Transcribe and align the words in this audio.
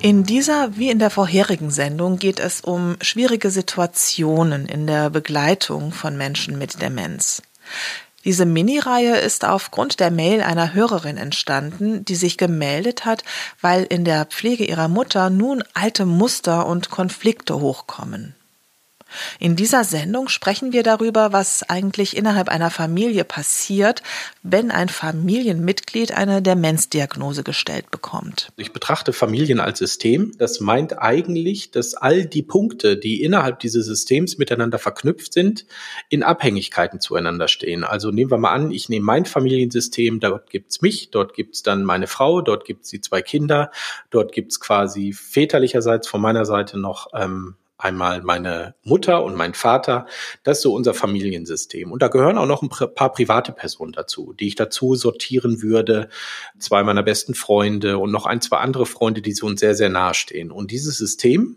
In 0.04 0.24
dieser 0.24 0.76
wie 0.76 0.90
in 0.90 0.98
der 0.98 1.08
vorherigen 1.08 1.70
Sendung 1.70 2.18
geht 2.18 2.38
es 2.38 2.60
um 2.60 2.98
schwierige 3.00 3.50
Situationen 3.50 4.66
in 4.66 4.86
der 4.86 5.08
Begleitung 5.08 5.92
von 5.92 6.18
Menschen 6.18 6.58
mit 6.58 6.82
Demenz. 6.82 7.40
Diese 8.22 8.44
Mini-Reihe 8.44 9.16
ist 9.16 9.46
aufgrund 9.46 10.00
der 10.00 10.10
Mail 10.10 10.42
einer 10.42 10.74
Hörerin 10.74 11.16
entstanden, 11.16 12.04
die 12.04 12.16
sich 12.16 12.36
gemeldet 12.36 13.06
hat, 13.06 13.24
weil 13.62 13.84
in 13.84 14.04
der 14.04 14.26
Pflege 14.26 14.66
ihrer 14.66 14.88
Mutter 14.88 15.30
nun 15.30 15.64
alte 15.72 16.04
Muster 16.04 16.66
und 16.66 16.90
Konflikte 16.90 17.58
hochkommen. 17.58 18.34
In 19.38 19.56
dieser 19.56 19.84
Sendung 19.84 20.28
sprechen 20.28 20.72
wir 20.72 20.82
darüber, 20.82 21.32
was 21.32 21.62
eigentlich 21.68 22.16
innerhalb 22.16 22.48
einer 22.48 22.70
Familie 22.70 23.24
passiert, 23.24 24.02
wenn 24.42 24.70
ein 24.70 24.88
Familienmitglied 24.88 26.12
eine 26.12 26.42
Demenzdiagnose 26.42 27.42
gestellt 27.42 27.90
bekommt. 27.90 28.52
Ich 28.56 28.72
betrachte 28.72 29.12
Familien 29.12 29.60
als 29.60 29.78
System. 29.78 30.32
Das 30.38 30.60
meint 30.60 30.98
eigentlich, 30.98 31.70
dass 31.70 31.94
all 31.94 32.26
die 32.26 32.42
Punkte, 32.42 32.96
die 32.96 33.22
innerhalb 33.22 33.60
dieses 33.60 33.86
Systems 33.86 34.38
miteinander 34.38 34.78
verknüpft 34.78 35.32
sind, 35.32 35.66
in 36.08 36.22
Abhängigkeiten 36.22 37.00
zueinander 37.00 37.48
stehen. 37.48 37.84
Also 37.84 38.10
nehmen 38.10 38.30
wir 38.30 38.38
mal 38.38 38.52
an, 38.52 38.70
ich 38.70 38.88
nehme 38.88 39.04
mein 39.04 39.24
Familiensystem, 39.24 40.20
dort 40.20 40.50
gibt's 40.50 40.82
mich, 40.82 41.10
dort 41.10 41.34
gibt's 41.34 41.62
dann 41.62 41.84
meine 41.84 42.06
Frau, 42.06 42.40
dort 42.40 42.64
gibt's 42.64 42.90
die 42.90 43.00
zwei 43.00 43.22
Kinder, 43.22 43.70
dort 44.10 44.32
gibt's 44.32 44.60
quasi 44.60 45.12
väterlicherseits 45.12 46.08
von 46.08 46.20
meiner 46.20 46.44
Seite 46.44 46.78
noch 46.78 47.08
ähm, 47.14 47.56
einmal 47.84 48.22
meine 48.22 48.74
Mutter 48.82 49.22
und 49.22 49.36
mein 49.36 49.54
Vater. 49.54 50.06
Das 50.42 50.58
ist 50.58 50.62
so 50.62 50.74
unser 50.74 50.94
Familiensystem. 50.94 51.92
Und 51.92 52.02
da 52.02 52.08
gehören 52.08 52.38
auch 52.38 52.46
noch 52.46 52.62
ein 52.62 52.68
paar 52.68 53.12
private 53.12 53.52
Personen 53.52 53.92
dazu, 53.92 54.32
die 54.32 54.48
ich 54.48 54.54
dazu 54.54 54.94
sortieren 54.94 55.62
würde. 55.62 56.08
Zwei 56.58 56.82
meiner 56.82 57.02
besten 57.02 57.34
Freunde 57.34 57.98
und 57.98 58.10
noch 58.10 58.26
ein, 58.26 58.40
zwei 58.40 58.58
andere 58.58 58.86
Freunde, 58.86 59.22
die 59.22 59.32
so 59.32 59.46
uns 59.46 59.60
sehr, 59.60 59.74
sehr 59.74 59.90
nahe 59.90 60.14
stehen. 60.14 60.50
Und 60.50 60.70
dieses 60.70 60.98
System 60.98 61.56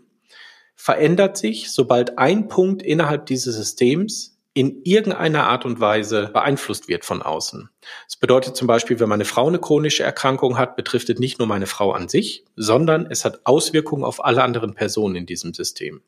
verändert 0.74 1.36
sich, 1.36 1.70
sobald 1.72 2.18
ein 2.18 2.48
Punkt 2.48 2.82
innerhalb 2.82 3.26
dieses 3.26 3.56
Systems 3.56 4.38
in 4.54 4.82
irgendeiner 4.84 5.44
Art 5.44 5.64
und 5.64 5.80
Weise 5.80 6.30
beeinflusst 6.32 6.88
wird 6.88 7.04
von 7.04 7.22
außen. 7.22 7.70
Das 8.06 8.16
bedeutet 8.16 8.56
zum 8.56 8.66
Beispiel, 8.66 8.98
wenn 9.00 9.08
meine 9.08 9.24
Frau 9.24 9.48
eine 9.48 9.58
chronische 9.58 10.02
Erkrankung 10.02 10.58
hat, 10.58 10.76
betrifft 10.76 11.10
es 11.10 11.18
nicht 11.18 11.38
nur 11.38 11.48
meine 11.48 11.66
Frau 11.66 11.92
an 11.92 12.08
sich, 12.08 12.44
sondern 12.56 13.06
es 13.10 13.24
hat 13.24 13.40
Auswirkungen 13.44 14.04
auf 14.04 14.24
alle 14.24 14.42
anderen 14.42 14.74
Personen 14.74 15.16
in 15.16 15.26
diesem 15.26 15.54
System. 15.54 16.00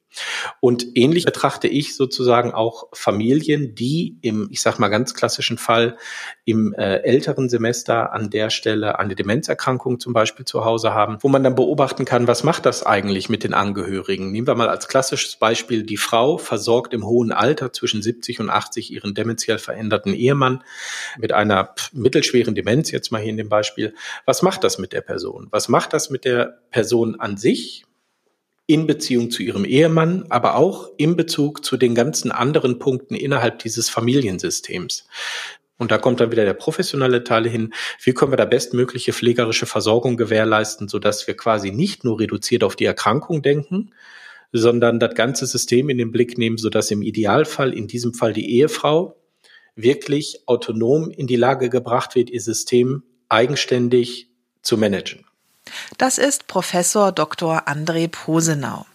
Und 0.61 0.97
ähnlich 0.97 1.25
betrachte 1.25 1.69
ich 1.69 1.95
sozusagen 1.95 2.53
auch 2.53 2.89
Familien, 2.93 3.75
die 3.75 4.17
im, 4.23 4.49
ich 4.51 4.61
sag 4.61 4.79
mal 4.79 4.89
ganz 4.89 5.15
klassischen 5.15 5.59
Fall, 5.59 5.97
im 6.45 6.75
äh, 6.75 6.97
älteren 6.97 7.49
Semester 7.49 8.13
an 8.13 8.31
der 8.31 8.51
Stelle 8.51 8.99
eine 8.99 9.15
Demenzerkrankung 9.15 10.01
zum 10.01 10.13
Beispiel 10.13 10.45
zu 10.45 10.65
Hause 10.65 10.95
haben, 10.95 11.19
wo 11.21 11.29
man 11.29 11.45
dann 11.45 11.55
beobachten 11.55 12.05
kann, 12.05 12.27
was 12.27 12.43
macht 12.43 12.67
das 12.67 12.85
eigentlich 12.85 13.29
mit 13.29 13.45
den 13.45 13.55
Angehörigen? 13.55 14.33
Nehmen 14.33 14.47
wir 14.47 14.55
mal 14.57 14.69
als 14.69 14.89
klassisches 14.89 15.37
Beispiel, 15.37 15.85
die 15.85 15.97
Frau 15.97 16.39
versorgt 16.39 16.93
im 16.93 17.07
hohen 17.07 17.31
Alter 17.31 17.73
zwischen 17.73 18.03
70 18.03 18.41
und 18.41 18.51
80 18.51 18.93
ihren 18.93 19.15
dementiell 19.15 19.59
veränderten 19.59 20.13
Ehemann 20.13 20.65
mit 21.19 21.33
einer 21.33 21.65
mittelschweren 21.93 22.55
Demenz, 22.55 22.91
jetzt 22.91 23.11
mal 23.11 23.21
hier 23.21 23.31
in 23.31 23.37
dem 23.37 23.49
Beispiel, 23.49 23.95
was 24.27 24.43
macht 24.43 24.65
das 24.65 24.79
mit 24.79 24.93
der 24.93 25.01
Person? 25.01 25.49
Was 25.51 25.69
macht 25.69 25.93
das 25.93 26.11
mit 26.11 26.25
der 26.25 26.61
Person 26.71 27.19
an 27.19 27.37
sich? 27.37 27.85
in 28.67 28.87
Beziehung 28.87 29.33
zu 29.33 29.43
ihrem 29.43 29.65
Ehemann, 29.65 30.27
aber 30.29 30.55
auch 30.55 30.91
in 30.97 31.17
Bezug 31.17 31.65
zu 31.65 31.77
den 31.77 31.97
ganzen 31.97 32.31
anderen 32.31 32.79
Punkten 32.79 33.17
innerhalb 33.17 33.59
dieses 33.59 33.91
Familiensystems. 33.91 35.09
Und 35.77 35.91
da 35.91 35.99
kommt 35.99 36.21
dann 36.21 36.31
wieder 36.31 36.45
der 36.45 36.55
professionelle 36.55 37.25
Teil 37.25 37.49
hin. 37.49 37.75
Wie 38.01 38.13
können 38.13 38.31
wir 38.31 38.37
da 38.37 38.45
bestmögliche 38.45 39.13
pflegerische 39.13 39.67
Versorgung 39.67 40.17
gewährleisten, 40.17 40.87
sodass 40.87 41.27
wir 41.27 41.37
quasi 41.37 41.73
nicht 41.73 42.05
nur 42.05 42.21
reduziert 42.21 42.63
auf 42.63 42.77
die 42.77 42.85
Erkrankung 42.85 43.43
denken, 43.43 43.93
sondern 44.53 45.01
das 45.01 45.17
ganze 45.17 45.47
System 45.47 45.89
in 45.89 45.99
den 45.99 46.13
Blick 46.13 46.39
nehmen, 46.39 46.57
sodass 46.57 46.93
im 46.93 47.03
Idealfall, 47.03 47.73
in 47.75 47.89
diesem 47.89 48.15
Fall 48.15 48.33
die 48.33 48.57
Ehefrau, 48.57 49.20
wirklich 49.77 50.43
autonom 50.47 51.11
in 51.11 51.27
die 51.27 51.37
Lage 51.37 51.71
gebracht 51.71 52.15
wird, 52.15 52.31
ihr 52.31 52.41
System 52.41 53.03
eigenständig 53.29 54.29
zu 54.63 54.77
managen. 54.77 55.25
Das 55.99 56.19
ist 56.19 56.47
Professor 56.47 57.13
Dr. 57.13 57.69
André 57.69 58.09
Posenau. 58.09 58.87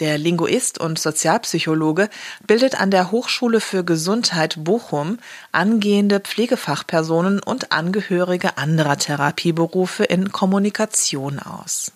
Der 0.00 0.18
Linguist 0.18 0.78
und 0.78 0.98
Sozialpsychologe 0.98 2.08
bildet 2.46 2.80
an 2.80 2.90
der 2.90 3.12
Hochschule 3.12 3.60
für 3.60 3.84
Gesundheit 3.84 4.56
Bochum 4.58 5.18
angehende 5.52 6.18
Pflegefachpersonen 6.18 7.40
und 7.40 7.70
Angehörige 7.70 8.58
anderer 8.58 8.96
Therapieberufe 8.96 10.04
in 10.04 10.32
Kommunikation 10.32 11.38
aus. 11.38 11.92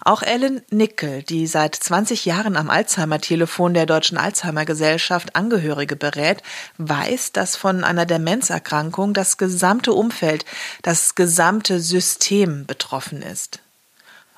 Auch 0.00 0.22
Ellen 0.22 0.62
Nickel, 0.70 1.22
die 1.22 1.46
seit 1.46 1.74
20 1.74 2.24
Jahren 2.24 2.56
am 2.56 2.70
Alzheimer-Telefon 2.70 3.74
der 3.74 3.86
Deutschen 3.86 4.18
Alzheimer-Gesellschaft 4.18 5.36
Angehörige 5.36 5.96
berät, 5.96 6.42
weiß, 6.78 7.32
dass 7.32 7.56
von 7.56 7.84
einer 7.84 8.06
Demenzerkrankung 8.06 9.14
das 9.14 9.36
gesamte 9.36 9.92
Umfeld, 9.92 10.44
das 10.82 11.14
gesamte 11.14 11.80
System 11.80 12.66
betroffen 12.66 13.22
ist. 13.22 13.60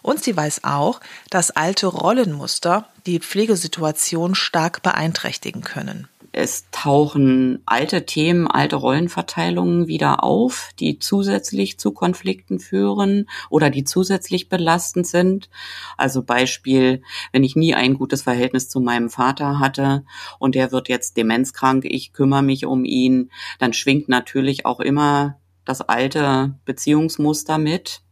Und 0.03 0.25
sie 0.25 0.37
weiß 0.37 0.65
auch, 0.65 1.01
dass 1.29 1.51
alte 1.51 1.87
Rollenmuster 1.87 2.89
die 3.07 3.21
Pflegesituation 3.21 4.35
stark 4.35 4.83
beeinträchtigen 4.83 5.63
können. 5.63 6.09
Es 6.33 6.67
tauchen 6.71 7.61
alte 7.67 8.07
Themen, 8.07 8.47
alte 8.47 8.77
Rollenverteilungen 8.77 9.89
wieder 9.89 10.23
auf, 10.23 10.71
die 10.79 11.01
zusätzlich 11.01 11.79
zu 11.79 11.91
Konflikten 11.91 12.61
führen 12.61 13.29
oder 13.49 13.69
die 13.69 13.83
zusätzlich 13.83 14.49
belastend 14.49 15.09
sind. 15.09 15.51
Also 15.97 16.23
Beispiel, 16.23 17.03
wenn 17.33 17.43
ich 17.43 17.57
nie 17.57 17.75
ein 17.75 17.95
gutes 17.95 18.23
Verhältnis 18.23 18.69
zu 18.69 18.81
meinem 18.81 19.11
Vater 19.11 19.59
hatte 19.59 20.05
und 20.39 20.55
der 20.55 20.71
wird 20.71 20.89
jetzt 20.89 21.17
demenzkrank, 21.17 21.85
ich 21.85 22.13
kümmere 22.13 22.43
mich 22.43 22.65
um 22.65 22.85
ihn, 22.85 23.33
dann 23.59 23.73
schwingt 23.73 24.09
natürlich 24.09 24.67
auch 24.67 24.79
immer 24.79 25.41
das 25.65 25.81
alte 25.81 26.55
Beziehungsmuster 26.65 27.59
mit 27.59 28.03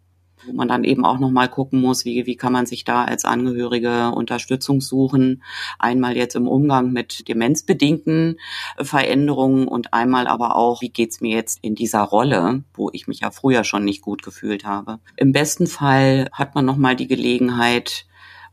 wo 0.49 0.53
man 0.55 0.69
dann 0.69 0.85
eben 0.85 1.05
auch 1.05 1.19
nochmal 1.19 1.49
gucken 1.49 1.81
muss, 1.81 2.05
wie, 2.05 2.27
wie 2.27 2.37
kann 2.37 2.53
man 2.53 2.67
sich 2.67 2.85
da 2.85 3.05
als 3.05 3.25
Angehörige 3.25 4.11
Unterstützung 4.11 4.81
suchen. 4.81 5.43
Einmal 5.79 6.17
jetzt 6.17 6.37
im 6.37 6.49
Umgang 6.49 6.93
mit 6.93 7.29
demenzbedingten 7.29 8.39
Veränderungen 8.81 9.69
und 9.69 9.93
einmal 9.93 10.27
aber 10.27 10.56
auch, 10.56 10.81
wie 10.81 10.91
geht's 10.91 11.21
mir 11.21 11.35
jetzt 11.35 11.59
in 11.62 11.75
dieser 11.75 12.03
Rolle, 12.03 12.65
wo 12.75 12.91
ich 12.93 13.06
mich 13.06 13.21
ja 13.21 13.31
früher 13.31 13.65
schon 13.65 13.85
nicht 13.85 14.03
gut 14.03 14.23
gefühlt 14.23 14.65
habe. 14.65 15.00
Im 15.17 15.33
besten 15.33 15.67
Fall 15.67 16.29
hat 16.33 16.55
man 16.55 16.65
nochmal 16.65 16.97
die 16.97 17.09
Gelegenheit, 17.09 18.06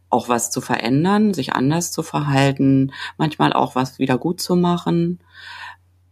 auch 0.10 0.30
was 0.30 0.52
zu 0.52 0.62
verändern, 0.62 1.34
sich 1.34 1.54
anders 1.54 1.92
zu 1.92 2.04
verhalten, 2.04 2.92
manchmal 3.18 3.54
auch 3.54 3.76
was 3.76 4.00
wieder 4.00 4.18
gut 4.18 4.40
zu 4.40 4.56
machen, 4.56 5.20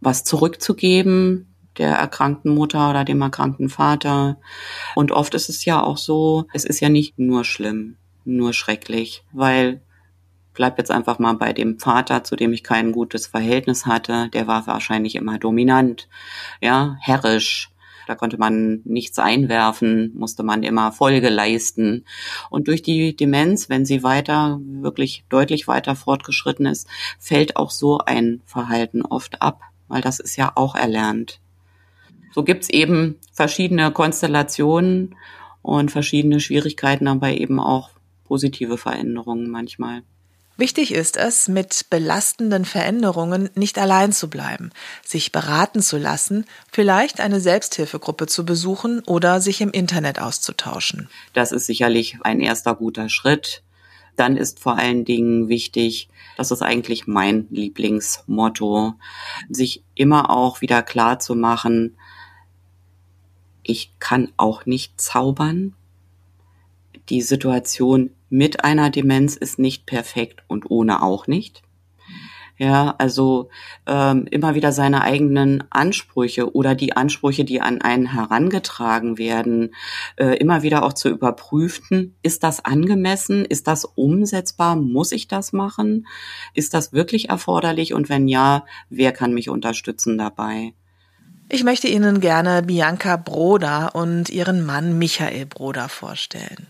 was 0.00 0.24
zurückzugeben, 0.24 1.53
der 1.78 1.94
erkrankten 1.94 2.54
Mutter 2.54 2.90
oder 2.90 3.04
dem 3.04 3.20
erkrankten 3.20 3.68
Vater. 3.68 4.38
Und 4.94 5.12
oft 5.12 5.34
ist 5.34 5.48
es 5.48 5.64
ja 5.64 5.82
auch 5.82 5.98
so, 5.98 6.46
es 6.52 6.64
ist 6.64 6.80
ja 6.80 6.88
nicht 6.88 7.18
nur 7.18 7.44
schlimm, 7.44 7.96
nur 8.24 8.52
schrecklich, 8.52 9.24
weil 9.32 9.80
bleib 10.54 10.78
jetzt 10.78 10.90
einfach 10.90 11.18
mal 11.18 11.34
bei 11.34 11.52
dem 11.52 11.78
Vater, 11.78 12.24
zu 12.24 12.36
dem 12.36 12.52
ich 12.52 12.62
kein 12.62 12.92
gutes 12.92 13.26
Verhältnis 13.26 13.86
hatte, 13.86 14.28
der 14.30 14.46
war 14.46 14.66
wahrscheinlich 14.66 15.16
immer 15.16 15.38
dominant, 15.38 16.08
ja, 16.60 16.96
herrisch. 17.00 17.70
Da 18.06 18.14
konnte 18.14 18.36
man 18.36 18.82
nichts 18.84 19.18
einwerfen, 19.18 20.12
musste 20.14 20.42
man 20.42 20.62
immer 20.62 20.92
Folge 20.92 21.30
leisten. 21.30 22.04
Und 22.50 22.68
durch 22.68 22.82
die 22.82 23.16
Demenz, 23.16 23.70
wenn 23.70 23.86
sie 23.86 24.02
weiter, 24.02 24.60
wirklich 24.62 25.24
deutlich 25.30 25.66
weiter 25.68 25.96
fortgeschritten 25.96 26.66
ist, 26.66 26.86
fällt 27.18 27.56
auch 27.56 27.70
so 27.70 27.98
ein 27.98 28.42
Verhalten 28.44 29.02
oft 29.02 29.40
ab, 29.40 29.62
weil 29.88 30.02
das 30.02 30.20
ist 30.20 30.36
ja 30.36 30.52
auch 30.54 30.74
erlernt 30.74 31.40
so 32.34 32.42
gibt's 32.42 32.68
eben 32.68 33.18
verschiedene 33.32 33.92
Konstellationen 33.92 35.14
und 35.62 35.92
verschiedene 35.92 36.40
Schwierigkeiten, 36.40 37.06
aber 37.06 37.30
eben 37.30 37.60
auch 37.60 37.90
positive 38.24 38.76
Veränderungen 38.76 39.48
manchmal. 39.48 40.02
Wichtig 40.56 40.94
ist 40.94 41.16
es, 41.16 41.48
mit 41.48 41.86
belastenden 41.90 42.64
Veränderungen 42.64 43.50
nicht 43.56 43.76
allein 43.76 44.12
zu 44.12 44.30
bleiben, 44.30 44.70
sich 45.04 45.32
beraten 45.32 45.80
zu 45.80 45.96
lassen, 45.96 46.44
vielleicht 46.70 47.20
eine 47.20 47.40
Selbsthilfegruppe 47.40 48.26
zu 48.26 48.44
besuchen 48.44 49.02
oder 49.06 49.40
sich 49.40 49.60
im 49.60 49.70
Internet 49.70 50.20
auszutauschen. 50.20 51.08
Das 51.32 51.50
ist 51.50 51.66
sicherlich 51.66 52.18
ein 52.22 52.40
erster 52.40 52.74
guter 52.76 53.08
Schritt. 53.08 53.62
Dann 54.16 54.36
ist 54.36 54.60
vor 54.60 54.78
allen 54.78 55.04
Dingen 55.04 55.48
wichtig, 55.48 56.08
das 56.36 56.52
ist 56.52 56.62
eigentlich 56.62 57.08
mein 57.08 57.48
Lieblingsmotto, 57.50 58.94
sich 59.48 59.82
immer 59.96 60.30
auch 60.30 60.60
wieder 60.60 60.84
klar 60.84 61.18
zu 61.18 61.34
machen, 61.34 61.96
ich 63.64 63.98
kann 63.98 64.32
auch 64.36 64.66
nicht 64.66 65.00
zaubern. 65.00 65.74
Die 67.08 67.22
Situation 67.22 68.10
mit 68.30 68.64
einer 68.64 68.90
Demenz 68.90 69.36
ist 69.36 69.58
nicht 69.58 69.86
perfekt 69.86 70.44
und 70.48 70.70
ohne 70.70 71.02
auch 71.02 71.26
nicht. 71.26 71.62
Ja, 72.56 72.94
also 72.98 73.48
ähm, 73.84 74.28
immer 74.30 74.54
wieder 74.54 74.70
seine 74.70 75.02
eigenen 75.02 75.64
Ansprüche 75.70 76.54
oder 76.54 76.76
die 76.76 76.96
Ansprüche, 76.96 77.44
die 77.44 77.60
an 77.60 77.82
einen 77.82 78.12
herangetragen 78.12 79.18
werden, 79.18 79.74
äh, 80.16 80.36
immer 80.36 80.62
wieder 80.62 80.84
auch 80.84 80.92
zu 80.92 81.08
überprüfen, 81.08 82.14
ist 82.22 82.44
das 82.44 82.64
angemessen, 82.64 83.44
ist 83.44 83.66
das 83.66 83.84
umsetzbar, 83.84 84.76
muss 84.76 85.10
ich 85.10 85.26
das 85.26 85.52
machen, 85.52 86.06
ist 86.54 86.74
das 86.74 86.92
wirklich 86.92 87.28
erforderlich 87.28 87.92
und 87.92 88.08
wenn 88.08 88.28
ja, 88.28 88.64
wer 88.88 89.10
kann 89.10 89.34
mich 89.34 89.48
unterstützen 89.48 90.16
dabei? 90.16 90.74
Ich 91.48 91.62
möchte 91.62 91.88
Ihnen 91.88 92.20
gerne 92.20 92.62
Bianca 92.62 93.16
Broda 93.16 93.88
und 93.88 94.30
ihren 94.30 94.64
Mann 94.64 94.98
Michael 94.98 95.46
Broda 95.46 95.88
vorstellen. 95.88 96.68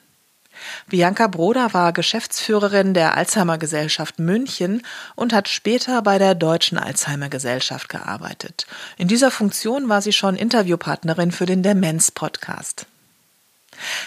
Bianca 0.89 1.27
Broda 1.27 1.73
war 1.73 1.93
Geschäftsführerin 1.93 2.95
der 2.95 3.17
Alzheimer 3.17 3.59
Gesellschaft 3.59 4.19
München 4.19 4.83
und 5.15 5.33
hat 5.33 5.49
später 5.49 6.03
bei 6.03 6.19
der 6.19 6.35
Deutschen 6.35 6.79
Alzheimer 6.79 7.29
Gesellschaft 7.29 7.89
gearbeitet. 7.89 8.67
In 8.97 9.09
dieser 9.09 9.31
Funktion 9.31 9.89
war 9.89 10.03
sie 10.03 10.13
schon 10.13 10.37
Interviewpartnerin 10.37 11.33
für 11.33 11.47
den 11.47 11.63
Demenz 11.63 12.11
Podcast. 12.11 12.87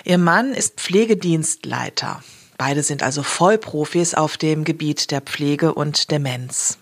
Ihr 0.04 0.18
Mann 0.18 0.54
ist 0.54 0.80
Pflegedienstleiter. 0.80 2.24
Beide 2.58 2.84
sind 2.84 3.04
also 3.04 3.24
Vollprofis 3.24 4.16
auf 4.16 4.38
dem 4.38 4.64
Gebiet 4.64 5.12
der 5.12 5.22
Pflege 5.22 5.74
und 5.74 6.12
Demenz. 6.12 6.78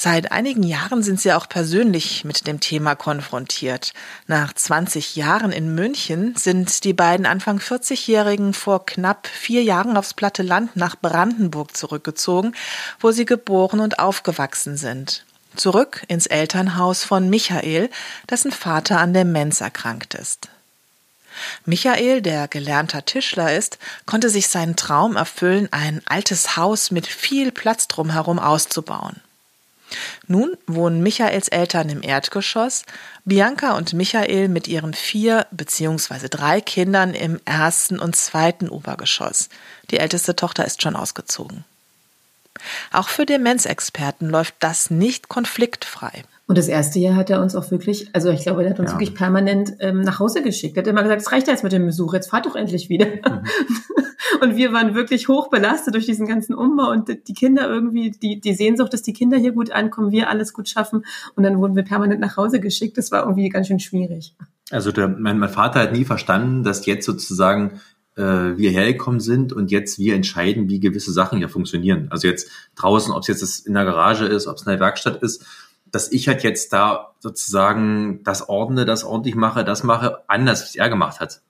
Seit 0.00 0.30
einigen 0.30 0.62
Jahren 0.62 1.02
sind 1.02 1.20
Sie 1.20 1.32
auch 1.32 1.48
persönlich 1.48 2.22
mit 2.22 2.46
dem 2.46 2.60
Thema 2.60 2.94
konfrontiert. 2.94 3.92
Nach 4.28 4.52
20 4.52 5.16
Jahren 5.16 5.50
in 5.50 5.74
München 5.74 6.36
sind 6.36 6.84
die 6.84 6.92
beiden 6.92 7.26
Anfang 7.26 7.58
40-Jährigen 7.58 8.54
vor 8.54 8.86
knapp 8.86 9.26
vier 9.26 9.64
Jahren 9.64 9.96
aufs 9.96 10.14
platte 10.14 10.44
Land 10.44 10.76
nach 10.76 10.94
Brandenburg 10.94 11.76
zurückgezogen, 11.76 12.54
wo 13.00 13.10
sie 13.10 13.24
geboren 13.24 13.80
und 13.80 13.98
aufgewachsen 13.98 14.76
sind. 14.76 15.24
Zurück 15.56 16.04
ins 16.06 16.26
Elternhaus 16.26 17.02
von 17.02 17.28
Michael, 17.28 17.90
dessen 18.30 18.52
Vater 18.52 19.00
an 19.00 19.12
Demenz 19.12 19.60
erkrankt 19.60 20.14
ist. 20.14 20.48
Michael, 21.64 22.22
der 22.22 22.46
gelernter 22.46 23.04
Tischler 23.04 23.56
ist, 23.56 23.78
konnte 24.06 24.30
sich 24.30 24.46
seinen 24.46 24.76
Traum 24.76 25.16
erfüllen, 25.16 25.66
ein 25.72 26.02
altes 26.06 26.56
Haus 26.56 26.92
mit 26.92 27.08
viel 27.08 27.50
Platz 27.50 27.88
drumherum 27.88 28.38
auszubauen. 28.38 29.20
Nun 30.26 30.56
wohnen 30.66 31.02
Michaels 31.02 31.48
Eltern 31.48 31.88
im 31.88 32.02
Erdgeschoss, 32.02 32.84
Bianca 33.24 33.76
und 33.76 33.92
Michael 33.92 34.48
mit 34.48 34.68
ihren 34.68 34.94
vier 34.94 35.46
bzw. 35.50 36.28
drei 36.28 36.60
Kindern 36.60 37.14
im 37.14 37.40
ersten 37.44 37.98
und 37.98 38.16
zweiten 38.16 38.68
Obergeschoss. 38.68 39.48
Die 39.90 39.98
älteste 39.98 40.36
Tochter 40.36 40.64
ist 40.64 40.82
schon 40.82 40.96
ausgezogen. 40.96 41.64
Auch 42.92 43.08
für 43.08 43.26
Demenzexperten 43.26 44.28
läuft 44.28 44.56
das 44.60 44.90
nicht 44.90 45.28
konfliktfrei. 45.28 46.24
Und 46.48 46.56
das 46.56 46.66
erste 46.66 46.98
Jahr 46.98 47.14
hat 47.14 47.28
er 47.28 47.42
uns 47.42 47.54
auch 47.54 47.70
wirklich, 47.70 48.08
also 48.14 48.30
ich 48.30 48.40
glaube, 48.40 48.64
er 48.64 48.70
hat 48.70 48.80
uns 48.80 48.92
ja. 48.92 48.94
wirklich 48.98 49.14
permanent 49.14 49.74
ähm, 49.80 50.00
nach 50.00 50.18
Hause 50.18 50.42
geschickt. 50.42 50.78
Er 50.78 50.82
hat 50.82 50.86
immer 50.86 51.02
gesagt, 51.02 51.20
es 51.20 51.30
reicht 51.30 51.46
jetzt 51.46 51.62
mit 51.62 51.72
dem 51.72 51.84
Besuch, 51.84 52.14
jetzt 52.14 52.30
fahrt 52.30 52.46
doch 52.46 52.56
endlich 52.56 52.88
wieder. 52.88 53.04
Mhm. 53.04 53.42
und 54.40 54.56
wir 54.56 54.72
waren 54.72 54.94
wirklich 54.94 55.28
hoch 55.28 55.50
belastet 55.50 55.94
durch 55.94 56.06
diesen 56.06 56.26
ganzen 56.26 56.54
Umbau 56.54 56.90
und 56.90 57.10
die 57.28 57.34
Kinder 57.34 57.68
irgendwie, 57.68 58.12
die, 58.12 58.40
die 58.40 58.54
Sehnsucht, 58.54 58.94
dass 58.94 59.02
die 59.02 59.12
Kinder 59.12 59.36
hier 59.36 59.52
gut 59.52 59.72
ankommen, 59.72 60.10
wir 60.10 60.30
alles 60.30 60.54
gut 60.54 60.70
schaffen. 60.70 61.04
Und 61.36 61.42
dann 61.42 61.58
wurden 61.58 61.76
wir 61.76 61.82
permanent 61.82 62.20
nach 62.20 62.38
Hause 62.38 62.60
geschickt. 62.60 62.96
Das 62.96 63.12
war 63.12 63.24
irgendwie 63.24 63.50
ganz 63.50 63.66
schön 63.66 63.78
schwierig. 63.78 64.34
Also 64.70 64.90
der, 64.90 65.06
mein, 65.06 65.38
mein 65.38 65.50
Vater 65.50 65.80
hat 65.80 65.92
nie 65.92 66.06
verstanden, 66.06 66.62
dass 66.62 66.86
jetzt 66.86 67.04
sozusagen 67.04 67.82
äh, 68.16 68.22
wir 68.56 68.70
hergekommen 68.70 69.20
sind 69.20 69.52
und 69.52 69.70
jetzt 69.70 69.98
wir 69.98 70.14
entscheiden, 70.14 70.70
wie 70.70 70.80
gewisse 70.80 71.12
Sachen 71.12 71.36
hier 71.36 71.50
funktionieren. 71.50 72.06
Also 72.08 72.26
jetzt 72.26 72.50
draußen, 72.74 73.12
ob 73.12 73.20
es 73.20 73.28
jetzt 73.28 73.66
in 73.66 73.74
der 73.74 73.84
Garage 73.84 74.24
ist, 74.24 74.46
ob 74.46 74.56
es 74.56 74.62
in 74.62 74.70
der 74.70 74.80
Werkstatt 74.80 75.22
ist 75.22 75.44
dass 75.90 76.10
ich 76.12 76.28
halt 76.28 76.42
jetzt 76.42 76.72
da 76.72 77.14
sozusagen 77.20 78.22
das 78.24 78.48
ordne, 78.48 78.84
das 78.84 79.04
ordentlich 79.04 79.34
mache, 79.34 79.64
das 79.64 79.82
mache, 79.82 80.22
anders, 80.28 80.74
wie 80.74 80.78
er 80.78 80.88
gemacht 80.88 81.20
hat. 81.20 81.42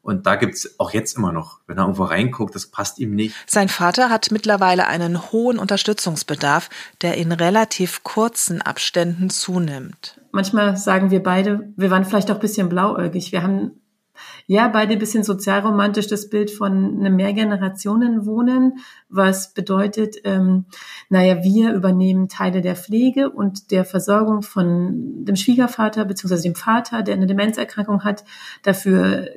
Und 0.00 0.26
da 0.26 0.36
gibt's 0.36 0.78
auch 0.78 0.92
jetzt 0.92 1.16
immer 1.16 1.32
noch, 1.32 1.60
wenn 1.66 1.76
er 1.76 1.82
irgendwo 1.82 2.04
reinguckt, 2.04 2.54
das 2.54 2.66
passt 2.66 2.98
ihm 2.98 3.14
nicht. 3.14 3.34
Sein 3.46 3.68
Vater 3.68 4.08
hat 4.10 4.30
mittlerweile 4.30 4.86
einen 4.86 5.32
hohen 5.32 5.58
Unterstützungsbedarf, 5.58 6.70
der 7.02 7.16
in 7.16 7.32
relativ 7.32 8.04
kurzen 8.04 8.62
Abständen 8.62 9.28
zunimmt. 9.28 10.20
Manchmal 10.32 10.76
sagen 10.76 11.10
wir 11.10 11.22
beide, 11.22 11.72
wir 11.76 11.90
waren 11.90 12.04
vielleicht 12.04 12.30
auch 12.30 12.36
ein 12.36 12.40
bisschen 12.40 12.68
blauäugig. 12.68 13.32
Wir 13.32 13.42
haben 13.42 13.72
ja, 14.46 14.68
beide 14.68 14.96
bisschen 14.96 15.24
sozialromantisch 15.24 16.06
das 16.06 16.28
Bild 16.28 16.50
von 16.50 16.98
einem 16.98 17.16
Mehrgenerationenwohnen, 17.16 18.78
was 19.08 19.54
bedeutet, 19.54 20.16
ähm, 20.24 20.66
naja, 21.08 21.42
wir 21.42 21.72
übernehmen 21.72 22.28
Teile 22.28 22.60
der 22.60 22.76
Pflege 22.76 23.30
und 23.30 23.70
der 23.70 23.84
Versorgung 23.84 24.42
von 24.42 25.24
dem 25.24 25.36
Schwiegervater 25.36 26.04
beziehungsweise 26.04 26.42
dem 26.42 26.54
Vater, 26.54 27.02
der 27.02 27.14
eine 27.14 27.26
Demenzerkrankung 27.26 28.04
hat. 28.04 28.24
Dafür 28.62 29.28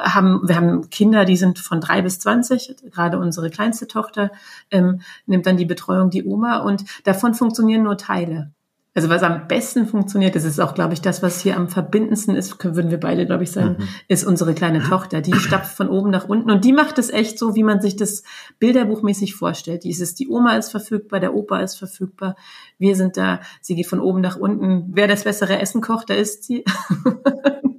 haben 0.00 0.48
wir 0.48 0.56
haben 0.56 0.90
Kinder, 0.90 1.24
die 1.24 1.36
sind 1.36 1.58
von 1.58 1.80
drei 1.80 2.02
bis 2.02 2.18
zwanzig. 2.18 2.74
Gerade 2.90 3.18
unsere 3.18 3.50
kleinste 3.50 3.86
Tochter 3.86 4.30
ähm, 4.70 5.00
nimmt 5.26 5.46
dann 5.46 5.56
die 5.56 5.66
Betreuung 5.66 6.10
die 6.10 6.24
Oma 6.24 6.58
und 6.58 6.84
davon 7.04 7.34
funktionieren 7.34 7.82
nur 7.82 7.96
Teile. 7.96 8.52
Also 8.96 9.08
was 9.08 9.24
am 9.24 9.48
besten 9.48 9.88
funktioniert, 9.88 10.36
das 10.36 10.44
ist 10.44 10.60
auch, 10.60 10.72
glaube 10.72 10.94
ich, 10.94 11.00
das, 11.00 11.20
was 11.20 11.40
hier 11.40 11.56
am 11.56 11.68
verbindendsten 11.68 12.36
ist, 12.36 12.62
würden 12.62 12.92
wir 12.92 13.00
beide, 13.00 13.26
glaube 13.26 13.42
ich, 13.42 13.50
sagen, 13.50 13.76
mhm. 13.78 13.88
ist 14.06 14.24
unsere 14.24 14.54
kleine 14.54 14.84
Tochter. 14.84 15.20
Die 15.20 15.34
stapft 15.34 15.76
von 15.76 15.88
oben 15.88 16.10
nach 16.10 16.28
unten 16.28 16.48
und 16.50 16.64
die 16.64 16.72
macht 16.72 16.98
es 16.98 17.10
echt 17.10 17.36
so, 17.36 17.56
wie 17.56 17.64
man 17.64 17.80
sich 17.80 17.96
das 17.96 18.22
bilderbuchmäßig 18.60 19.34
vorstellt. 19.34 19.82
Die 19.82 19.90
ist 19.90 20.20
die 20.20 20.28
Oma 20.28 20.56
ist 20.56 20.70
verfügbar, 20.70 21.18
der 21.18 21.34
Opa 21.34 21.58
ist 21.58 21.76
verfügbar, 21.76 22.36
wir 22.78 22.94
sind 22.94 23.16
da, 23.16 23.40
sie 23.60 23.74
geht 23.74 23.88
von 23.88 24.00
oben 24.00 24.20
nach 24.20 24.36
unten. 24.36 24.90
Wer 24.92 25.08
das 25.08 25.24
bessere 25.24 25.58
Essen 25.58 25.80
kocht, 25.80 26.10
da 26.10 26.14
ist 26.14 26.44
sie. 26.44 26.64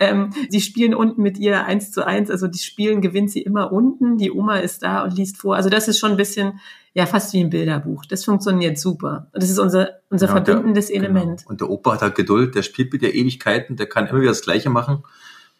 ähm, 0.00 0.30
sie 0.48 0.60
spielen 0.60 0.94
unten 0.94 1.22
mit 1.22 1.38
ihr 1.38 1.64
eins 1.64 1.90
zu 1.90 2.06
eins, 2.06 2.30
also 2.30 2.46
die 2.46 2.58
Spielen 2.58 3.00
gewinnt 3.00 3.30
sie 3.30 3.42
immer 3.42 3.72
unten, 3.72 4.18
die 4.18 4.30
Oma 4.30 4.58
ist 4.58 4.82
da 4.82 5.02
und 5.02 5.16
liest 5.16 5.38
vor. 5.38 5.56
Also 5.56 5.68
das 5.68 5.88
ist 5.88 5.98
schon 5.98 6.12
ein 6.12 6.16
bisschen 6.16 6.60
ja 6.94 7.06
fast 7.06 7.32
wie 7.32 7.40
ein 7.40 7.50
Bilderbuch. 7.50 8.06
Das 8.06 8.24
funktioniert 8.24 8.78
super. 8.78 9.28
Und 9.32 9.42
das 9.42 9.50
ist 9.50 9.58
unser, 9.58 10.00
unser 10.10 10.26
ja, 10.26 10.32
verbindendes 10.32 10.86
der, 10.86 11.00
genau. 11.00 11.04
Element. 11.10 11.40
Genau. 11.40 11.50
Und 11.50 11.60
der 11.60 11.70
Opa 11.70 11.94
hat 11.94 12.02
halt 12.02 12.14
Geduld, 12.14 12.54
der 12.54 12.62
spielt 12.62 12.92
mit 12.92 13.02
der 13.02 13.14
Ewigkeiten, 13.14 13.76
der 13.76 13.86
kann 13.86 14.06
immer 14.06 14.20
wieder 14.20 14.30
das 14.30 14.42
Gleiche 14.42 14.70
machen 14.70 15.02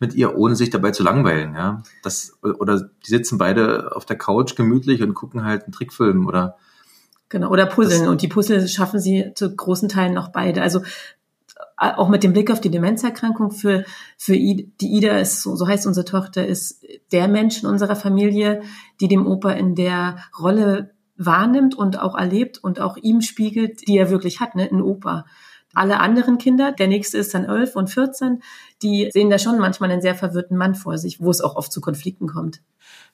mit 0.00 0.14
ihr, 0.14 0.36
ohne 0.36 0.56
sich 0.56 0.70
dabei 0.70 0.92
zu 0.92 1.02
langweilen. 1.02 1.54
Ja, 1.54 1.82
das 2.02 2.38
oder 2.42 2.80
die 2.80 3.10
sitzen 3.10 3.38
beide 3.38 3.94
auf 3.94 4.04
der 4.04 4.16
Couch 4.16 4.56
gemütlich 4.56 5.02
und 5.02 5.14
gucken 5.14 5.44
halt 5.44 5.64
einen 5.64 5.72
Trickfilm 5.72 6.26
oder 6.26 6.56
genau 7.28 7.50
oder 7.50 7.66
puzzeln 7.66 8.02
das, 8.02 8.08
und 8.08 8.22
die 8.22 8.28
Puzzle 8.28 8.66
schaffen 8.68 9.00
sie 9.00 9.32
zu 9.34 9.54
großen 9.54 9.88
Teilen 9.88 10.14
noch 10.14 10.28
beide. 10.28 10.62
Also 10.62 10.82
auch 11.76 12.08
mit 12.08 12.22
dem 12.22 12.32
Blick 12.32 12.50
auf 12.50 12.60
die 12.60 12.70
Demenzerkrankung 12.70 13.50
für 13.50 13.84
für 14.16 14.34
die 14.34 14.72
Ida 14.80 15.18
ist 15.18 15.42
so, 15.42 15.56
so 15.56 15.66
heißt 15.66 15.86
unsere 15.86 16.04
Tochter 16.04 16.46
ist 16.46 16.84
der 17.12 17.28
Mensch 17.28 17.62
in 17.62 17.68
unserer 17.68 17.96
Familie, 17.96 18.62
die 19.00 19.08
dem 19.08 19.26
Opa 19.26 19.50
in 19.52 19.74
der 19.74 20.18
Rolle 20.38 20.94
wahrnimmt 21.16 21.74
und 21.74 21.98
auch 21.98 22.16
erlebt 22.16 22.58
und 22.58 22.80
auch 22.80 22.96
ihm 22.96 23.20
spiegelt, 23.20 23.86
die 23.86 23.96
er 23.96 24.10
wirklich 24.10 24.40
hat, 24.40 24.54
ne, 24.54 24.68
ein 24.70 24.82
Opa. 24.82 25.26
Alle 25.74 25.98
anderen 25.98 26.38
Kinder, 26.38 26.70
der 26.70 26.86
nächste 26.86 27.18
ist 27.18 27.34
dann 27.34 27.44
elf 27.44 27.74
und 27.74 27.90
14, 27.90 28.42
die 28.82 29.10
sehen 29.12 29.28
da 29.28 29.40
schon 29.40 29.58
manchmal 29.58 29.90
einen 29.90 30.02
sehr 30.02 30.14
verwirrten 30.14 30.56
Mann 30.56 30.76
vor 30.76 30.98
sich, 30.98 31.20
wo 31.20 31.30
es 31.30 31.40
auch 31.40 31.56
oft 31.56 31.72
zu 31.72 31.80
Konflikten 31.80 32.28
kommt. 32.28 32.60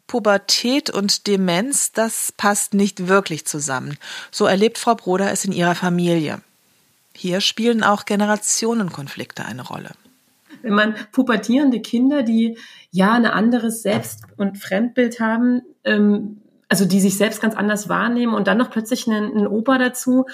Pubertät 0.06 0.90
und 0.90 1.26
Demenz, 1.26 1.92
das 1.92 2.32
passt 2.36 2.74
nicht 2.74 3.08
wirklich 3.08 3.46
zusammen. 3.46 3.96
So 4.30 4.44
erlebt 4.44 4.76
Frau 4.76 4.94
Broder 4.94 5.30
es 5.30 5.44
in 5.44 5.52
ihrer 5.52 5.74
Familie. 5.74 6.42
Hier 7.20 7.42
spielen 7.42 7.82
auch 7.82 8.06
Generationenkonflikte 8.06 9.44
eine 9.44 9.60
Rolle. 9.60 9.90
Wenn 10.62 10.72
man 10.72 10.94
pubertierende 11.12 11.82
Kinder, 11.82 12.22
die 12.22 12.56
ja 12.92 13.12
ein 13.12 13.26
anderes 13.26 13.82
Selbst- 13.82 14.22
und 14.38 14.56
Fremdbild 14.56 15.20
haben, 15.20 15.60
ähm, 15.84 16.40
also 16.70 16.86
die 16.86 16.98
sich 16.98 17.18
selbst 17.18 17.42
ganz 17.42 17.54
anders 17.54 17.90
wahrnehmen 17.90 18.32
und 18.32 18.46
dann 18.46 18.56
noch 18.56 18.70
plötzlich 18.70 19.06
einen, 19.06 19.36
einen 19.36 19.46
Opa 19.46 19.76
dazu, 19.76 20.24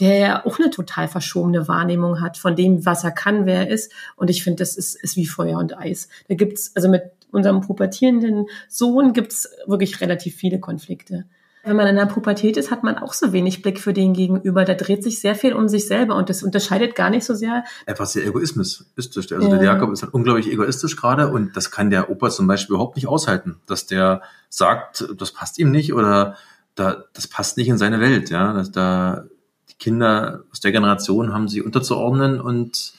der 0.00 0.16
ja 0.16 0.46
auch 0.46 0.58
eine 0.58 0.70
total 0.70 1.08
verschobene 1.08 1.68
Wahrnehmung 1.68 2.22
hat 2.22 2.38
von 2.38 2.56
dem, 2.56 2.86
was 2.86 3.04
er 3.04 3.10
kann, 3.10 3.44
wer 3.44 3.66
er 3.66 3.68
ist. 3.68 3.92
Und 4.16 4.30
ich 4.30 4.42
finde, 4.42 4.62
das 4.62 4.78
ist, 4.78 4.94
ist 4.94 5.16
wie 5.16 5.26
Feuer 5.26 5.58
und 5.58 5.76
Eis. 5.76 6.08
Da 6.28 6.36
gibt's 6.36 6.74
also 6.74 6.88
mit 6.88 7.02
unserem 7.32 7.60
pubertierenden 7.60 8.46
Sohn 8.66 9.12
gibt's 9.12 9.46
wirklich 9.66 10.00
relativ 10.00 10.36
viele 10.36 10.58
Konflikte. 10.58 11.26
Wenn 11.62 11.76
man 11.76 11.86
in 11.88 11.96
der 11.96 12.06
Pubertät 12.06 12.56
ist, 12.56 12.70
hat 12.70 12.82
man 12.84 12.96
auch 12.96 13.12
so 13.12 13.34
wenig 13.34 13.60
Blick 13.60 13.80
für 13.80 13.92
den 13.92 14.14
Gegenüber. 14.14 14.64
Da 14.64 14.72
dreht 14.74 15.04
sich 15.04 15.20
sehr 15.20 15.34
viel 15.34 15.52
um 15.52 15.68
sich 15.68 15.86
selber 15.86 16.16
und 16.16 16.30
das 16.30 16.42
unterscheidet 16.42 16.94
gar 16.94 17.10
nicht 17.10 17.24
so 17.24 17.34
sehr. 17.34 17.64
Etwas 17.84 18.14
sehr 18.14 18.26
egoismus 18.26 18.86
ist. 18.96 19.16
Also 19.16 19.34
ja. 19.34 19.56
der 19.56 19.62
Jakob 19.62 19.92
ist 19.92 20.02
halt 20.02 20.14
unglaublich 20.14 20.50
egoistisch 20.50 20.96
gerade 20.96 21.28
und 21.28 21.54
das 21.56 21.70
kann 21.70 21.90
der 21.90 22.10
Opa 22.10 22.30
zum 22.30 22.46
Beispiel 22.46 22.74
überhaupt 22.74 22.96
nicht 22.96 23.08
aushalten, 23.08 23.56
dass 23.66 23.86
der 23.86 24.22
sagt, 24.48 25.06
das 25.18 25.32
passt 25.32 25.58
ihm 25.58 25.70
nicht 25.70 25.92
oder 25.92 26.36
da, 26.76 27.04
das 27.12 27.26
passt 27.26 27.58
nicht 27.58 27.68
in 27.68 27.76
seine 27.76 28.00
Welt. 28.00 28.30
Ja, 28.30 28.54
dass 28.54 28.70
da 28.70 29.24
die 29.68 29.74
Kinder 29.74 30.44
aus 30.50 30.60
der 30.60 30.72
Generation 30.72 31.34
haben 31.34 31.48
sich 31.48 31.62
unterzuordnen 31.62 32.40
und 32.40 32.94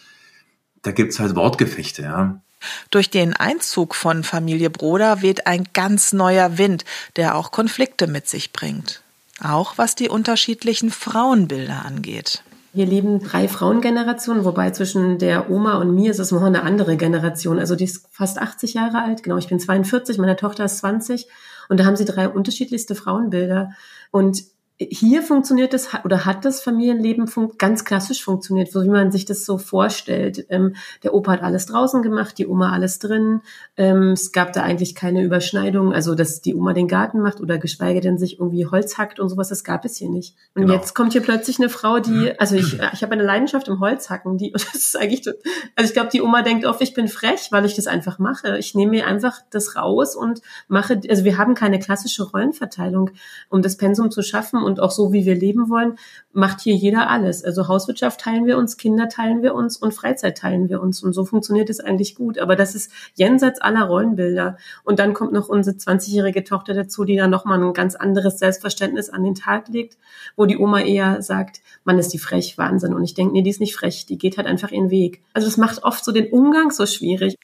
da 0.84 0.92
gibt's 0.92 1.20
halt 1.20 1.36
Wortgefechte. 1.36 2.04
Ja. 2.04 2.42
Durch 2.90 3.10
den 3.10 3.34
Einzug 3.34 3.96
von 3.96 4.24
Familie 4.24 4.70
Broder 4.70 5.22
weht 5.22 5.48
ein 5.48 5.66
ganz 5.74 6.14
neuer 6.14 6.58
Wind, 6.58 6.86
der 7.16 7.36
auch 7.36 7.52
Konflikte 7.52 8.08
mit 8.08 8.28
sich 8.28 8.54
bringt. 8.54 9.02
Auch 9.44 9.78
was 9.78 9.96
die 9.96 10.10
unterschiedlichen 10.10 10.92
Frauenbilder 10.92 11.86
angeht. 11.86 12.44
Hier 12.74 12.86
leben 12.86 13.20
drei 13.20 13.50
Frauengenerationen, 13.50 14.46
wobei 14.46 14.72
zwischen 14.72 15.18
der 15.18 15.50
Oma 15.50 15.78
und 15.80 15.94
mir 15.94 16.12
ist 16.12 16.20
es 16.20 16.32
noch 16.32 16.44
eine 16.44 16.64
andere 16.64 16.96
Generation. 16.96 17.60
Also 17.60 17.76
die 17.76 17.84
ist 17.84 18.08
fast 18.12 18.38
80 18.38 18.76
Jahre 18.76 19.02
alt, 19.02 19.24
genau. 19.24 19.38
Ich 19.38 19.50
bin 19.50 19.60
42, 19.60 20.18
meine 20.20 20.38
Tochter 20.38 20.64
ist 20.64 20.78
20 20.78 21.28
und 21.68 21.80
da 21.80 21.86
haben 21.86 21.98
sie 21.98 22.06
drei 22.06 22.30
unterschiedlichste 22.30 22.96
Frauenbilder. 22.96 23.72
Und 24.12 24.44
hier 24.90 25.22
funktioniert 25.22 25.74
es 25.74 25.90
oder 26.04 26.26
hat 26.26 26.44
das 26.44 26.62
Familienleben 26.62 27.30
ganz 27.58 27.86
klassisch 27.86 28.24
funktioniert, 28.24 28.72
so 28.72 28.84
wie 28.84 28.90
man 28.90 29.12
sich 29.12 29.26
das 29.26 29.46
so 29.46 29.58
vorstellt. 29.58 30.46
Ähm, 30.50 30.76
der 31.04 31.14
Opa 31.14 31.34
hat 31.34 31.44
alles 31.44 31.68
draußen 31.68 32.02
gemacht, 32.02 32.38
die 32.38 32.48
Oma 32.48 32.72
alles 32.72 32.98
drin. 32.98 33.42
Ähm, 33.78 34.12
es 34.12 34.32
gab 34.32 34.54
da 34.54 34.64
eigentlich 34.64 34.96
keine 34.96 35.24
Überschneidung, 35.24 35.94
also 35.94 36.16
dass 36.16 36.42
die 36.42 36.56
Oma 36.56 36.74
den 36.74 36.88
Garten 36.88 37.22
macht 37.22 37.42
oder 37.42 37.58
geschweige 37.58 38.02
denn 38.02 38.18
sich 38.18 38.40
irgendwie 38.40 38.66
Holz 38.66 38.98
hackt 38.98 39.20
und 39.20 39.30
sowas, 39.30 39.50
das 39.50 39.64
gab 39.64 39.86
es 39.86 39.98
hier 39.98 40.10
nicht. 40.10 40.36
Und 40.56 40.64
genau. 40.64 40.74
jetzt 40.74 40.96
kommt 40.96 41.14
hier 41.14 41.22
plötzlich 41.22 41.60
eine 41.60 41.70
Frau, 41.70 42.00
die, 42.00 42.40
also 42.40 42.56
ich, 42.56 42.80
ich 42.94 43.04
habe 43.04 43.12
eine 43.12 43.24
Leidenschaft 43.24 43.68
im 43.68 43.80
Holzhacken, 43.80 44.38
die, 44.38 44.52
das 44.54 44.74
ist 44.74 44.98
eigentlich, 44.98 45.28
also 45.76 45.88
ich 45.88 45.94
glaube, 45.94 46.10
die 46.12 46.22
Oma 46.22 46.42
denkt 46.42 46.66
oft, 46.66 46.82
ich 46.82 46.94
bin 46.94 47.08
frech, 47.08 47.50
weil 47.52 47.66
ich 47.66 47.76
das 47.76 47.88
einfach 47.88 48.20
mache. 48.20 48.58
Ich 48.58 48.74
nehme 48.74 48.92
mir 48.92 49.08
einfach 49.08 49.40
das 49.52 49.76
raus 49.76 50.16
und 50.16 50.42
mache, 50.68 51.00
also 51.10 51.24
wir 51.24 51.38
haben 51.38 51.54
keine 51.54 51.80
klassische 51.80 52.24
Rollenverteilung, 52.24 53.12
um 53.50 53.62
das 53.62 53.78
Pensum 53.78 54.10
zu 54.10 54.24
schaffen 54.24 54.64
und 54.64 54.71
auch 54.80 54.92
so, 54.92 55.12
wie 55.12 55.26
wir 55.26 55.36
leben 55.36 55.70
wollen, 55.70 55.98
macht 56.34 56.62
hier 56.62 56.76
jeder 56.76 57.10
alles. 57.10 57.44
Also 57.44 57.68
Hauswirtschaft 57.68 58.22
teilen 58.22 58.46
wir 58.46 58.58
uns, 58.58 58.78
Kinder 58.78 59.10
teilen 59.10 59.42
wir 59.42 59.54
uns 59.54 59.78
und 59.78 59.94
Freizeit 59.94 60.38
teilen 60.38 60.70
wir 60.70 60.82
uns. 60.82 61.04
Und 61.04 61.14
so 61.14 61.26
funktioniert 61.26 61.70
es 61.70 61.80
eigentlich 61.80 62.16
gut. 62.16 62.40
Aber 62.40 62.56
das 62.56 62.76
ist 62.76 62.92
jenseits 63.16 63.62
aller 63.62 63.86
Rollenbilder. 63.86 64.58
Und 64.84 65.00
dann 65.00 65.14
kommt 65.14 65.34
noch 65.34 65.50
unsere 65.50 65.76
20-jährige 65.76 66.44
Tochter 66.44 66.74
dazu, 66.74 67.04
die 67.04 67.18
da 67.18 67.28
nochmal 67.28 67.62
ein 67.62 67.74
ganz 67.74 67.96
anderes 67.96 68.40
Selbstverständnis 68.40 69.10
an 69.10 69.24
den 69.24 69.36
Tag 69.36 69.68
legt, 69.68 69.98
wo 70.36 70.46
die 70.46 70.58
Oma 70.58 70.82
eher 70.82 71.22
sagt, 71.22 71.62
man 71.84 72.00
ist 72.00 72.14
die 72.14 72.20
frech, 72.20 72.58
Wahnsinn. 72.58 72.94
Und 72.94 73.04
ich 73.04 73.14
denke, 73.14 73.34
nee, 73.34 73.42
die 73.42 73.50
ist 73.50 73.60
nicht 73.60 73.76
frech, 73.76 74.06
die 74.06 74.18
geht 74.18 74.38
halt 74.38 74.48
einfach 74.48 74.72
ihren 74.72 74.90
Weg. 74.90 75.22
Also 75.34 75.48
das 75.48 75.58
macht 75.58 75.84
oft 75.84 76.06
so 76.06 76.12
den 76.12 76.32
Umgang 76.32 76.72
so 76.72 76.86
schwierig. 76.86 77.36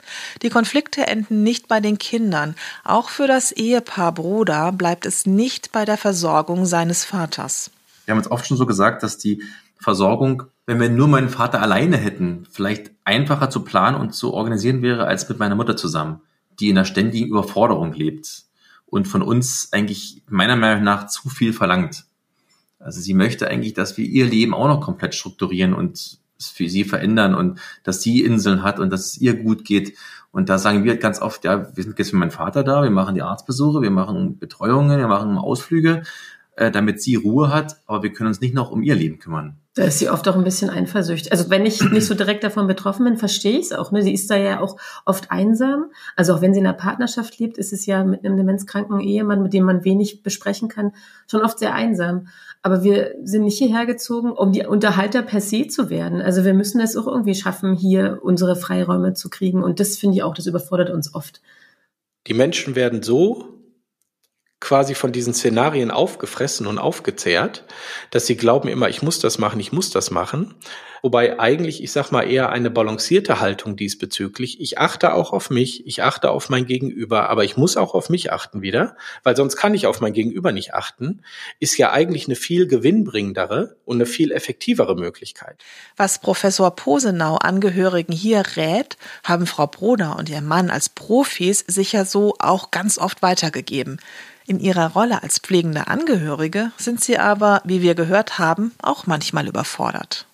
Die 0.41 0.49
Konflikte 0.49 1.07
enden 1.07 1.43
nicht 1.43 1.67
bei 1.67 1.79
den 1.79 1.97
Kindern. 1.97 2.55
Auch 2.83 3.09
für 3.09 3.27
das 3.27 3.51
Ehepaar 3.51 4.13
Bruder 4.13 4.71
bleibt 4.71 5.05
es 5.05 5.25
nicht 5.25 5.71
bei 5.71 5.85
der 5.85 5.97
Versorgung 5.97 6.65
seines 6.65 7.03
Vaters. 7.03 7.16
Wir 8.05 8.13
haben 8.13 8.19
uns 8.19 8.31
oft 8.31 8.47
schon 8.47 8.57
so 8.57 8.65
gesagt, 8.65 9.03
dass 9.03 9.17
die 9.17 9.43
Versorgung, 9.79 10.43
wenn 10.65 10.79
wir 10.79 10.89
nur 10.89 11.07
meinen 11.07 11.29
Vater 11.29 11.61
alleine 11.61 11.97
hätten, 11.97 12.47
vielleicht 12.49 12.91
einfacher 13.03 13.49
zu 13.49 13.63
planen 13.63 13.97
und 13.97 14.13
zu 14.13 14.33
organisieren 14.33 14.81
wäre 14.81 15.05
als 15.05 15.27
mit 15.29 15.39
meiner 15.39 15.55
Mutter 15.55 15.75
zusammen, 15.77 16.21
die 16.59 16.69
in 16.69 16.77
einer 16.77 16.85
ständigen 16.85 17.27
Überforderung 17.27 17.93
lebt 17.93 18.43
und 18.85 19.07
von 19.07 19.21
uns 19.21 19.69
eigentlich 19.71 20.23
meiner 20.29 20.55
Meinung 20.55 20.83
nach 20.83 21.07
zu 21.07 21.29
viel 21.29 21.53
verlangt. 21.53 22.05
Also 22.79 23.01
sie 23.01 23.13
möchte 23.13 23.47
eigentlich, 23.47 23.73
dass 23.73 23.97
wir 23.97 24.05
ihr 24.05 24.25
Leben 24.25 24.53
auch 24.53 24.67
noch 24.67 24.81
komplett 24.81 25.15
strukturieren 25.15 25.73
und 25.73 26.19
es 26.39 26.49
für 26.49 26.69
sie 26.69 26.83
verändern 26.83 27.35
und 27.35 27.59
dass 27.83 28.01
sie 28.01 28.21
Inseln 28.21 28.63
hat 28.63 28.79
und 28.79 28.91
dass 28.91 29.05
es 29.05 29.17
ihr 29.17 29.35
gut 29.35 29.65
geht. 29.65 29.97
Und 30.31 30.49
da 30.49 30.57
sagen 30.59 30.83
wir 30.83 30.97
ganz 30.97 31.19
oft, 31.19 31.43
ja, 31.45 31.75
wir 31.75 31.83
sind 31.83 31.97
jetzt 31.97 32.11
für 32.11 32.15
meinen 32.15 32.31
Vater 32.31 32.63
da, 32.63 32.83
wir 32.83 32.91
machen 32.91 33.15
die 33.15 33.23
Arztbesuche, 33.23 33.81
wir 33.81 33.89
machen 33.89 34.37
Betreuungen, 34.37 34.99
wir 34.99 35.07
machen 35.07 35.37
Ausflüge, 35.37 36.03
äh, 36.57 36.71
damit 36.71 37.01
sie 37.01 37.15
Ruhe 37.15 37.53
hat, 37.53 37.77
aber 37.85 38.03
wir 38.03 38.11
können 38.11 38.29
uns 38.29 38.41
nicht 38.41 38.55
noch 38.55 38.71
um 38.71 38.81
ihr 38.81 38.95
Leben 38.95 39.19
kümmern. 39.19 39.57
Da 39.75 39.83
ist 39.83 39.99
sie 39.99 40.09
oft 40.09 40.27
auch 40.27 40.35
ein 40.35 40.43
bisschen 40.43 40.71
eifersüchtig. 40.71 41.31
Also 41.31 41.51
wenn 41.51 41.67
ich 41.67 41.83
nicht 41.91 42.07
so 42.07 42.15
direkt 42.15 42.43
davon 42.43 42.65
betroffen 42.65 43.05
bin, 43.05 43.15
verstehe 43.15 43.59
ich 43.59 43.67
es 43.67 43.73
auch. 43.73 43.91
Ne? 43.91 44.01
Sie 44.01 44.11
ist 44.11 44.27
da 44.31 44.35
ja 44.35 44.59
auch 44.59 44.75
oft 45.05 45.29
einsam. 45.29 45.91
Also 46.15 46.33
auch 46.33 46.41
wenn 46.41 46.55
sie 46.55 46.59
in 46.59 46.65
einer 46.65 46.75
Partnerschaft 46.75 47.37
lebt, 47.37 47.59
ist 47.59 47.73
es 47.73 47.85
ja 47.85 48.03
mit 48.03 48.25
einem 48.25 48.37
demenzkranken 48.37 48.99
Ehemann, 48.99 49.43
mit 49.43 49.53
dem 49.53 49.65
man 49.65 49.85
wenig 49.85 50.23
besprechen 50.23 50.67
kann, 50.67 50.93
schon 51.29 51.43
oft 51.43 51.59
sehr 51.59 51.75
einsam. 51.75 52.29
Aber 52.63 52.81
wir 52.81 53.13
sind 53.21 53.43
nicht 53.43 53.59
hierher 53.59 53.85
gezogen, 53.85 54.31
um 54.31 54.51
die 54.51 54.65
Unterhalter 54.65 55.21
per 55.21 55.41
se 55.41 55.67
zu 55.67 55.91
werden. 55.91 56.23
Also 56.23 56.43
wir 56.43 56.55
müssen 56.55 56.81
es 56.81 56.97
auch 56.97 57.05
irgendwie 57.05 57.35
schaffen, 57.35 57.75
hier 57.75 58.17
unsere 58.23 58.55
Freiräume 58.55 59.13
zu 59.13 59.29
kriegen. 59.29 59.61
Und 59.61 59.79
das 59.79 59.97
finde 59.97 60.15
ich 60.15 60.23
auch, 60.23 60.33
das 60.33 60.47
überfordert 60.47 60.89
uns 60.89 61.13
oft. 61.13 61.39
Die 62.25 62.33
Menschen 62.33 62.75
werden 62.75 63.03
so 63.03 63.56
quasi 64.59 64.95
von 64.95 65.11
diesen 65.11 65.33
Szenarien 65.33 65.91
aufgefressen 65.91 66.65
und 66.65 66.79
aufgezehrt, 66.79 67.65
dass 68.09 68.25
sie 68.25 68.37
glauben 68.37 68.67
immer, 68.67 68.89
ich 68.89 69.01
muss 69.01 69.19
das 69.19 69.37
machen, 69.37 69.59
ich 69.59 69.71
muss 69.71 69.91
das 69.91 70.09
machen. 70.09 70.55
Wobei 71.03 71.39
eigentlich, 71.39 71.83
ich 71.83 71.91
sag 71.91 72.11
mal, 72.11 72.23
eher 72.23 72.49
eine 72.49 72.71
balancierte 72.71 73.39
Haltung 73.39 73.75
diesbezüglich. 73.75 74.59
Ich 74.59 74.79
achte 74.79 75.13
auch 75.13 75.31
auf 75.31 75.49
mich, 75.51 75.85
ich 75.85 76.01
achte 76.01 76.31
auf 76.31 76.49
mein 76.49 76.65
Gegenüber, 76.65 77.29
aber 77.29 77.43
ich 77.43 77.55
muss 77.55 77.77
auch 77.77 77.93
auf 77.93 78.09
mich 78.09 78.31
achten 78.31 78.63
wieder, 78.63 78.97
weil 79.23 79.35
sonst 79.35 79.57
kann 79.57 79.75
ich 79.75 79.85
auf 79.85 80.01
mein 80.01 80.13
Gegenüber 80.13 80.51
nicht 80.51 80.73
achten, 80.73 81.21
ist 81.59 81.77
ja 81.77 81.91
eigentlich 81.91 82.25
eine 82.25 82.35
viel 82.35 82.67
gewinnbringendere 82.67 83.77
und 83.85 83.97
eine 83.97 84.07
viel 84.07 84.31
effektivere 84.31 84.95
Möglichkeit. 84.95 85.63
Was 85.95 86.19
Professor 86.19 86.75
Posenau 86.75 87.35
Angehörigen 87.35 88.13
hier 88.13 88.43
rät, 88.55 88.97
haben 89.23 89.45
Frau 89.45 89.67
Broder 89.67 90.17
und 90.17 90.29
ihr 90.29 90.41
Mann 90.41 90.71
als 90.71 90.89
Profis 90.89 91.63
sicher 91.67 92.05
so 92.05 92.33
auch 92.39 92.71
ganz 92.71 92.97
oft 92.97 93.21
weitergegeben. 93.21 93.99
In 94.47 94.61
ihrer 94.61 94.93
Rolle 94.93 95.23
als 95.23 95.39
pflegende 95.39 95.87
Angehörige 95.87 96.71
sind 96.77 97.03
sie 97.03 97.19
aber, 97.19 97.61
wie 97.65 97.81
wir 97.81 97.95
gehört 97.95 98.39
haben, 98.39 98.71
auch 98.81 99.05
manchmal 99.05 99.45
überfordert. 99.45 100.25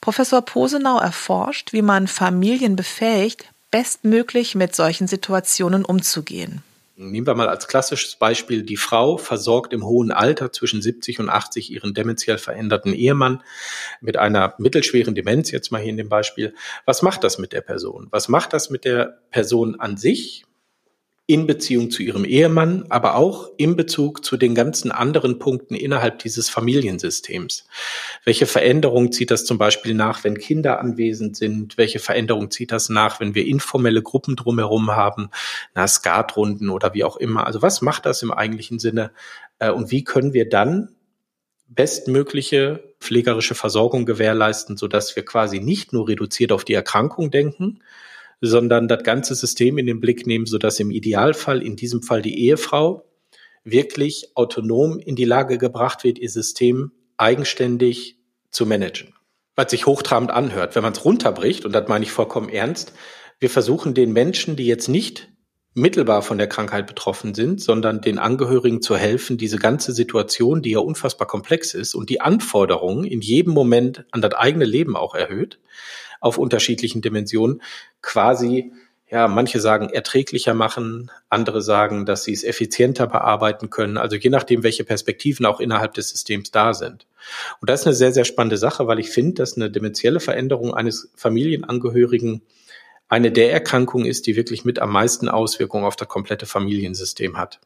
Professor 0.00 0.42
Posenau 0.42 1.00
erforscht, 1.00 1.72
wie 1.72 1.82
man 1.82 2.06
Familien 2.06 2.76
befähigt, 2.76 3.46
bestmöglich 3.72 4.54
mit 4.54 4.76
solchen 4.76 5.08
Situationen 5.08 5.84
umzugehen. 5.84 6.62
Nehmen 6.94 7.26
wir 7.26 7.34
mal 7.34 7.48
als 7.48 7.66
klassisches 7.66 8.14
Beispiel, 8.14 8.62
die 8.62 8.76
Frau 8.76 9.16
versorgt 9.16 9.72
im 9.72 9.84
hohen 9.84 10.12
Alter 10.12 10.52
zwischen 10.52 10.80
70 10.80 11.18
und 11.18 11.30
80 11.30 11.72
ihren 11.72 11.94
dementiell 11.94 12.38
veränderten 12.38 12.92
Ehemann 12.92 13.42
mit 14.00 14.18
einer 14.18 14.54
mittelschweren 14.58 15.16
Demenz, 15.16 15.50
jetzt 15.50 15.72
mal 15.72 15.80
hier 15.80 15.90
in 15.90 15.96
dem 15.96 16.10
Beispiel. 16.10 16.54
Was 16.84 17.02
macht 17.02 17.24
das 17.24 17.38
mit 17.38 17.52
der 17.52 17.62
Person? 17.62 18.06
Was 18.10 18.28
macht 18.28 18.52
das 18.52 18.70
mit 18.70 18.84
der 18.84 19.18
Person 19.30 19.80
an 19.80 19.96
sich? 19.96 20.44
In 21.30 21.46
Beziehung 21.46 21.92
zu 21.92 22.02
ihrem 22.02 22.24
Ehemann, 22.24 22.86
aber 22.88 23.14
auch 23.14 23.50
in 23.56 23.76
Bezug 23.76 24.24
zu 24.24 24.36
den 24.36 24.56
ganzen 24.56 24.90
anderen 24.90 25.38
Punkten 25.38 25.76
innerhalb 25.76 26.18
dieses 26.18 26.50
Familiensystems. 26.50 27.68
Welche 28.24 28.46
Veränderung 28.46 29.12
zieht 29.12 29.30
das 29.30 29.44
zum 29.44 29.56
Beispiel 29.56 29.94
nach, 29.94 30.24
wenn 30.24 30.36
Kinder 30.36 30.80
anwesend 30.80 31.36
sind? 31.36 31.78
Welche 31.78 32.00
Veränderung 32.00 32.50
zieht 32.50 32.72
das 32.72 32.88
nach, 32.88 33.20
wenn 33.20 33.36
wir 33.36 33.46
informelle 33.46 34.02
Gruppen 34.02 34.34
drumherum 34.34 34.90
haben, 34.90 35.30
na, 35.72 35.86
Skatrunden 35.86 36.68
oder 36.68 36.94
wie 36.94 37.04
auch 37.04 37.16
immer? 37.16 37.46
Also 37.46 37.62
was 37.62 37.80
macht 37.80 38.06
das 38.06 38.24
im 38.24 38.32
eigentlichen 38.32 38.80
Sinne? 38.80 39.12
Äh, 39.60 39.70
und 39.70 39.92
wie 39.92 40.02
können 40.02 40.32
wir 40.32 40.48
dann 40.48 40.88
bestmögliche 41.68 42.82
pflegerische 42.98 43.54
Versorgung 43.54 44.04
gewährleisten, 44.04 44.76
sodass 44.76 45.14
wir 45.14 45.24
quasi 45.24 45.60
nicht 45.60 45.92
nur 45.92 46.08
reduziert 46.08 46.50
auf 46.50 46.64
die 46.64 46.74
Erkrankung 46.74 47.30
denken, 47.30 47.84
sondern 48.40 48.88
das 48.88 49.02
ganze 49.02 49.34
System 49.34 49.78
in 49.78 49.86
den 49.86 50.00
Blick 50.00 50.26
nehmen, 50.26 50.46
sodass 50.46 50.80
im 50.80 50.90
Idealfall, 50.90 51.62
in 51.62 51.76
diesem 51.76 52.02
Fall 52.02 52.22
die 52.22 52.46
Ehefrau, 52.46 53.06
wirklich 53.64 54.32
autonom 54.34 54.98
in 54.98 55.16
die 55.16 55.24
Lage 55.24 55.58
gebracht 55.58 56.04
wird, 56.04 56.18
ihr 56.18 56.30
System 56.30 56.92
eigenständig 57.16 58.18
zu 58.50 58.66
managen. 58.66 59.14
Was 59.56 59.70
sich 59.70 59.86
hochtrabend 59.86 60.30
anhört, 60.30 60.74
wenn 60.74 60.82
man 60.82 60.92
es 60.92 61.04
runterbricht, 61.04 61.64
und 61.66 61.72
das 61.72 61.88
meine 61.88 62.04
ich 62.04 62.12
vollkommen 62.12 62.48
ernst, 62.48 62.94
wir 63.38 63.50
versuchen 63.50 63.94
den 63.94 64.12
Menschen, 64.12 64.56
die 64.56 64.66
jetzt 64.66 64.88
nicht 64.88 65.29
mittelbar 65.74 66.22
von 66.22 66.38
der 66.38 66.48
Krankheit 66.48 66.86
betroffen 66.86 67.34
sind, 67.34 67.60
sondern 67.60 68.00
den 68.00 68.18
Angehörigen 68.18 68.82
zu 68.82 68.96
helfen, 68.96 69.38
diese 69.38 69.58
ganze 69.58 69.92
Situation, 69.92 70.62
die 70.62 70.70
ja 70.70 70.80
unfassbar 70.80 71.28
komplex 71.28 71.74
ist 71.74 71.94
und 71.94 72.10
die 72.10 72.20
Anforderungen 72.20 73.04
in 73.04 73.20
jedem 73.20 73.54
Moment 73.54 74.04
an 74.10 74.20
das 74.20 74.34
eigene 74.34 74.64
Leben 74.64 74.96
auch 74.96 75.14
erhöht, 75.14 75.60
auf 76.20 76.38
unterschiedlichen 76.38 77.02
Dimensionen 77.02 77.62
quasi, 78.02 78.72
ja, 79.08 79.28
manche 79.28 79.60
sagen 79.60 79.90
erträglicher 79.90 80.54
machen, 80.54 81.10
andere 81.28 81.62
sagen, 81.62 82.04
dass 82.04 82.24
sie 82.24 82.32
es 82.32 82.44
effizienter 82.44 83.06
bearbeiten 83.06 83.70
können. 83.70 83.96
Also 83.96 84.16
je 84.16 84.30
nachdem, 84.30 84.62
welche 84.62 84.84
Perspektiven 84.84 85.46
auch 85.46 85.60
innerhalb 85.60 85.94
des 85.94 86.10
Systems 86.10 86.50
da 86.50 86.74
sind. 86.74 87.06
Und 87.60 87.70
das 87.70 87.80
ist 87.80 87.86
eine 87.86 87.96
sehr, 87.96 88.12
sehr 88.12 88.24
spannende 88.24 88.56
Sache, 88.56 88.86
weil 88.86 88.98
ich 88.98 89.10
finde, 89.10 89.34
dass 89.34 89.56
eine 89.56 89.70
dementielle 89.70 90.20
Veränderung 90.20 90.74
eines 90.74 91.10
Familienangehörigen 91.16 92.42
eine 93.10 93.30
der 93.30 93.52
Erkrankungen 93.52 94.06
ist, 94.06 94.26
die 94.26 94.36
wirklich 94.36 94.64
mit 94.64 94.78
am 94.78 94.90
meisten 94.92 95.28
Auswirkungen 95.28 95.84
auf 95.84 95.96
das 95.96 96.08
komplette 96.08 96.46
Familiensystem 96.46 97.36
hat. 97.36 97.60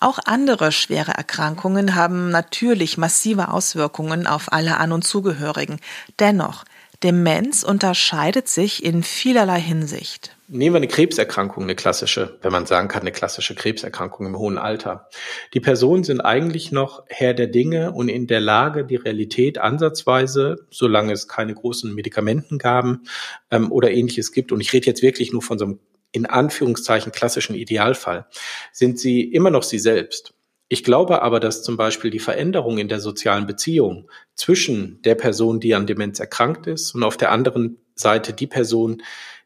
Auch 0.00 0.18
andere 0.24 0.72
schwere 0.72 1.12
Erkrankungen 1.12 1.94
haben 1.94 2.30
natürlich 2.30 2.96
massive 2.96 3.48
Auswirkungen 3.48 4.26
auf 4.26 4.52
alle 4.52 4.78
An- 4.78 4.92
und 4.92 5.04
Zugehörigen. 5.04 5.80
Dennoch, 6.18 6.64
Demenz 7.04 7.62
unterscheidet 7.62 8.48
sich 8.48 8.82
in 8.82 9.02
vielerlei 9.02 9.60
Hinsicht. 9.60 10.34
Nehmen 10.48 10.74
wir 10.74 10.78
eine 10.78 10.88
Krebserkrankung, 10.88 11.64
eine 11.64 11.74
klassische, 11.74 12.38
wenn 12.40 12.50
man 12.50 12.64
sagen 12.64 12.88
kann, 12.88 13.02
eine 13.02 13.12
klassische 13.12 13.54
Krebserkrankung 13.54 14.26
im 14.26 14.38
hohen 14.38 14.56
Alter. 14.56 15.10
Die 15.52 15.60
Personen 15.60 16.02
sind 16.02 16.22
eigentlich 16.22 16.72
noch 16.72 17.04
Herr 17.08 17.34
der 17.34 17.48
Dinge 17.48 17.92
und 17.92 18.08
in 18.08 18.26
der 18.26 18.40
Lage, 18.40 18.86
die 18.86 18.96
Realität 18.96 19.58
ansatzweise, 19.58 20.66
solange 20.70 21.12
es 21.12 21.28
keine 21.28 21.52
großen 21.52 21.94
Medikamentengaben 21.94 23.02
ähm, 23.50 23.70
oder 23.70 23.90
ähnliches 23.90 24.32
gibt, 24.32 24.50
und 24.50 24.62
ich 24.62 24.72
rede 24.72 24.86
jetzt 24.86 25.02
wirklich 25.02 25.30
nur 25.30 25.42
von 25.42 25.58
so 25.58 25.66
einem 25.66 25.80
in 26.12 26.24
Anführungszeichen 26.24 27.12
klassischen 27.12 27.54
Idealfall, 27.54 28.26
sind 28.72 28.98
sie 28.98 29.22
immer 29.22 29.50
noch 29.50 29.64
sie 29.64 29.78
selbst. 29.78 30.32
Ich 30.68 30.82
glaube 30.82 31.22
aber, 31.22 31.40
dass 31.40 31.62
zum 31.62 31.76
Beispiel 31.76 32.10
die 32.10 32.18
Veränderung 32.18 32.78
in 32.78 32.88
der 32.88 33.00
sozialen 33.00 33.46
Beziehung 33.46 34.10
zwischen 34.34 35.00
der 35.02 35.14
Person, 35.14 35.60
die 35.60 35.74
an 35.74 35.86
Demenz 35.86 36.20
erkrankt 36.20 36.66
ist, 36.66 36.94
und 36.94 37.02
auf 37.02 37.16
der 37.16 37.30
anderen 37.30 37.78
Seite 37.94 38.32
die 38.32 38.46
Person, 38.46 39.02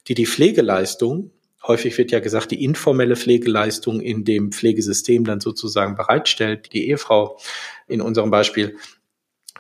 die 0.07 0.15
die 0.15 0.27
Pflegeleistung, 0.27 1.33
häufig 1.67 1.99
wird 1.99 2.13
ja 2.13 2.21
gesagt, 2.21 2.51
die 2.51 2.65
informelle 2.65 3.17
Pflegeleistung 3.17 4.01
in 4.01 4.25
dem 4.25 4.53
Pflegesystem 4.53 5.25
dann 5.25 5.41
sozusagen 5.41 5.97
bereitstellt, 5.97 6.73
die 6.73 6.89
Ehefrau 6.89 7.39
in 7.89 8.01
unserem 8.01 8.31
Beispiel, 8.31 8.77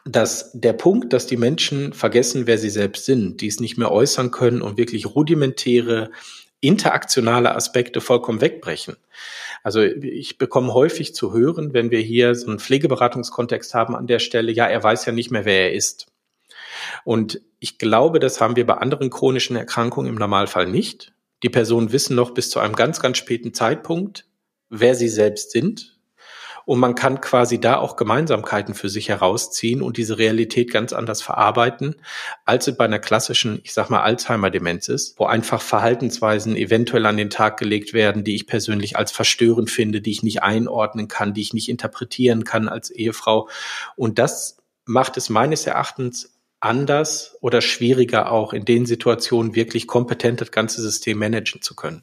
dass 0.04 0.52
der 0.52 0.72
Punkt, 0.72 1.12
dass 1.12 1.26
die 1.26 1.36
Menschen 1.36 1.92
vergessen, 1.92 2.46
wer 2.46 2.56
sie 2.56 2.70
selbst 2.70 3.04
sind, 3.04 3.40
die 3.40 3.48
es 3.48 3.60
nicht 3.60 3.76
mehr 3.76 3.90
äußern 3.90 4.30
können 4.30 4.62
und 4.62 4.78
wirklich 4.78 5.06
rudimentäre 5.06 6.10
interaktionale 6.60 7.54
Aspekte 7.54 8.00
vollkommen 8.00 8.40
wegbrechen. 8.40 8.96
Also 9.62 9.82
ich 9.82 10.38
bekomme 10.38 10.72
häufig 10.72 11.14
zu 11.14 11.32
hören, 11.32 11.72
wenn 11.74 11.90
wir 11.90 12.00
hier 12.00 12.34
so 12.34 12.48
einen 12.48 12.58
Pflegeberatungskontext 12.58 13.74
haben 13.74 13.96
an 13.96 14.06
der 14.06 14.18
Stelle, 14.18 14.52
ja, 14.52 14.66
er 14.66 14.82
weiß 14.82 15.04
ja 15.06 15.12
nicht 15.12 15.30
mehr, 15.30 15.44
wer 15.44 15.70
er 15.70 15.72
ist. 15.72 16.06
Und 17.04 17.40
ich 17.58 17.78
glaube, 17.78 18.20
das 18.20 18.40
haben 18.40 18.56
wir 18.56 18.66
bei 18.66 18.74
anderen 18.74 19.10
chronischen 19.10 19.56
Erkrankungen 19.56 20.08
im 20.08 20.18
Normalfall 20.18 20.66
nicht. 20.66 21.12
Die 21.42 21.50
Personen 21.50 21.92
wissen 21.92 22.16
noch 22.16 22.32
bis 22.32 22.50
zu 22.50 22.60
einem 22.60 22.74
ganz, 22.74 23.00
ganz 23.00 23.18
späten 23.18 23.54
Zeitpunkt, 23.54 24.26
wer 24.70 24.94
sie 24.94 25.08
selbst 25.08 25.50
sind, 25.50 25.97
und 26.68 26.80
man 26.80 26.94
kann 26.94 27.22
quasi 27.22 27.58
da 27.58 27.78
auch 27.78 27.96
Gemeinsamkeiten 27.96 28.74
für 28.74 28.90
sich 28.90 29.08
herausziehen 29.08 29.80
und 29.80 29.96
diese 29.96 30.18
Realität 30.18 30.70
ganz 30.70 30.92
anders 30.92 31.22
verarbeiten, 31.22 31.96
als 32.44 32.68
es 32.68 32.76
bei 32.76 32.84
einer 32.84 32.98
klassischen, 32.98 33.60
ich 33.64 33.72
sag 33.72 33.88
mal, 33.88 34.02
Alzheimer-Demenz 34.02 34.88
ist, 34.88 35.18
wo 35.18 35.24
einfach 35.24 35.62
Verhaltensweisen 35.62 36.56
eventuell 36.56 37.06
an 37.06 37.16
den 37.16 37.30
Tag 37.30 37.56
gelegt 37.56 37.94
werden, 37.94 38.22
die 38.22 38.34
ich 38.34 38.46
persönlich 38.46 38.98
als 38.98 39.12
verstörend 39.12 39.70
finde, 39.70 40.02
die 40.02 40.10
ich 40.10 40.22
nicht 40.22 40.42
einordnen 40.42 41.08
kann, 41.08 41.32
die 41.32 41.40
ich 41.40 41.54
nicht 41.54 41.70
interpretieren 41.70 42.44
kann 42.44 42.68
als 42.68 42.90
Ehefrau. 42.90 43.48
Und 43.96 44.18
das 44.18 44.58
macht 44.84 45.16
es 45.16 45.30
meines 45.30 45.66
Erachtens 45.66 46.37
anders 46.60 47.36
oder 47.40 47.60
schwieriger 47.60 48.32
auch 48.32 48.52
in 48.52 48.64
den 48.64 48.84
Situationen 48.84 49.54
wirklich 49.54 49.86
kompetent 49.86 50.40
das 50.40 50.50
ganze 50.50 50.82
System 50.82 51.18
managen 51.18 51.62
zu 51.62 51.74
können. 51.74 52.02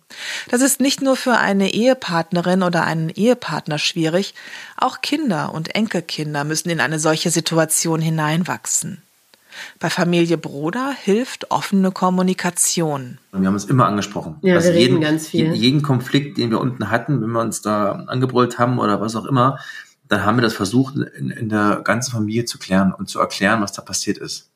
Das 0.50 0.62
ist 0.62 0.80
nicht 0.80 1.02
nur 1.02 1.16
für 1.16 1.38
eine 1.38 1.74
Ehepartnerin 1.74 2.64
oder 2.64 2.84
einen 2.84 3.10
Ehepartner 3.10 3.80
schwierig, 3.80 4.34
auch 4.78 5.02
Kinder 5.02 5.54
und 5.54 5.76
Enkelkinder 5.76 6.44
müssen 6.46 6.70
in 6.70 6.80
eine 6.80 7.00
solche 7.00 7.32
Situation 7.32 8.02
hineinwachsen. 8.02 9.02
Bei 9.80 9.90
Familie 9.90 10.38
Broder 10.38 10.94
hilft 11.02 11.52
offene 11.52 11.92
Kommunikation. 11.92 13.20
Wir 13.32 13.48
haben 13.48 13.56
es 13.56 13.66
immer 13.66 13.86
angesprochen. 13.86 14.36
Ja, 14.42 14.56
also 14.56 14.70
wir 14.70 14.80
jeden, 14.80 14.98
reden 14.98 15.04
ganz 15.04 15.28
viel. 15.28 15.54
Jeden 15.54 15.82
Konflikt, 15.82 16.38
den 16.38 16.50
wir 16.52 16.60
unten 16.60 16.90
hatten, 16.90 17.22
wenn 17.22 17.32
wir 17.32 17.42
uns 17.42 17.62
da 17.62 18.04
angebrüllt 18.08 18.60
haben 18.60 18.80
oder 18.80 19.00
was 19.02 19.16
auch 19.16 19.26
immer, 19.26 19.60
dann 20.08 20.24
haben 20.24 20.38
wir 20.38 20.42
das 20.42 20.54
versucht, 20.54 20.96
in, 20.96 21.32
in 21.32 21.50
der 21.50 21.82
ganzen 21.84 22.12
Familie 22.12 22.46
zu 22.46 22.60
klären 22.60 22.94
und 22.94 23.10
zu 23.10 23.20
erklären, 23.20 23.62
was 23.62 23.74
da 23.74 23.82
passiert 23.82 24.18
ist. 24.18 24.52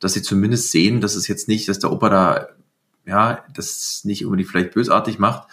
Dass 0.00 0.14
sie 0.14 0.22
zumindest 0.22 0.70
sehen, 0.70 1.00
dass 1.00 1.16
es 1.16 1.28
jetzt 1.28 1.48
nicht, 1.48 1.68
dass 1.68 1.78
der 1.78 1.92
Opa 1.92 2.08
da, 2.08 2.48
ja, 3.06 3.44
das 3.54 4.02
nicht 4.04 4.24
unbedingt 4.24 4.48
vielleicht 4.48 4.74
bösartig 4.74 5.18
macht, 5.18 5.48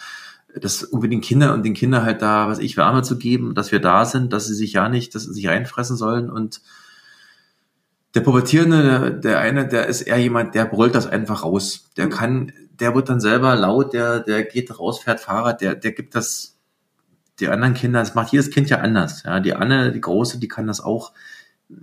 dass 0.54 0.84
unbedingt 0.84 1.24
Kinder 1.24 1.52
und 1.52 1.64
den 1.64 1.74
Kindern 1.74 2.04
halt 2.04 2.22
da, 2.22 2.48
was 2.48 2.58
ich, 2.58 2.76
Wärme 2.76 3.02
zu 3.02 3.18
geben, 3.18 3.54
dass 3.54 3.72
wir 3.72 3.80
da 3.80 4.04
sind, 4.04 4.32
dass 4.32 4.46
sie 4.46 4.54
sich 4.54 4.72
ja 4.74 4.88
nicht, 4.88 5.14
dass 5.14 5.24
sie 5.24 5.32
sich 5.32 5.48
reinfressen 5.48 5.96
sollen 5.96 6.30
und 6.30 6.60
der 8.14 8.20
Pubertierende, 8.20 8.82
der, 8.82 9.10
der 9.10 9.38
eine, 9.40 9.66
der 9.66 9.86
ist 9.88 10.02
eher 10.02 10.18
jemand, 10.18 10.54
der 10.54 10.66
brüllt 10.66 10.94
das 10.94 11.08
einfach 11.08 11.42
raus. 11.42 11.90
Der 11.96 12.08
kann, 12.08 12.52
der 12.78 12.94
wird 12.94 13.08
dann 13.08 13.20
selber 13.20 13.56
laut, 13.56 13.92
der, 13.92 14.20
der 14.20 14.44
geht 14.44 14.78
raus, 14.78 15.00
fährt 15.00 15.18
Fahrrad, 15.20 15.60
der, 15.60 15.74
der 15.74 15.90
gibt 15.92 16.14
das 16.14 16.53
die 17.40 17.48
anderen 17.48 17.74
Kinder, 17.74 18.00
das 18.00 18.14
macht 18.14 18.32
jedes 18.32 18.50
Kind 18.50 18.70
ja 18.70 18.78
anders. 18.78 19.22
Ja, 19.24 19.40
die 19.40 19.54
Anne, 19.54 19.92
die 19.92 20.00
Große, 20.00 20.38
die 20.38 20.48
kann 20.48 20.66
das 20.66 20.80
auch, 20.80 21.12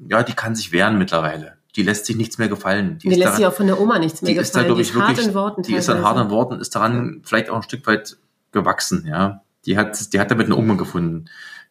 ja, 0.10 0.24
die 0.24 0.34
kann 0.34 0.56
sich 0.56 0.72
wehren 0.72 0.98
mittlerweile. 0.98 1.58
Die 1.76 1.84
lässt 1.84 2.06
sich 2.06 2.16
nichts 2.16 2.38
mehr 2.38 2.50
gefallen. 2.50 2.98
Die, 2.98 3.10
die 3.10 3.16
lässt 3.16 3.24
daran, 3.24 3.38
sich 3.38 3.46
auch 3.46 3.54
von 3.54 3.68
der 3.68 3.80
Oma 3.80 4.00
nichts 4.00 4.22
mehr 4.22 4.30
die 4.30 4.36
gefallen. 4.36 4.66
Ist 4.66 4.70
da, 4.70 4.76
die 4.76 4.82
ist 4.82 4.94
wirklich, 4.94 5.18
hart 5.18 5.28
in 5.28 5.34
Worten. 5.34 5.64
Die 5.64 5.76
ist 5.76 5.90
an 5.90 6.04
harten 6.04 6.30
Worten, 6.30 6.60
ist 6.60 6.76
daran 6.76 7.22
vielleicht 7.24 7.50
auch 7.50 7.56
ein 7.58 7.64
Stück 7.64 7.88
weit 7.88 8.18
gewachsen, 8.52 9.06
ja. 9.08 9.42
Die 9.66 9.78
hat, 9.78 10.14
die 10.14 10.20
hat 10.20 10.32
damit 10.32 10.48
eine 10.48 10.56
Umgang 10.56 10.78
gefunden. 10.78 11.26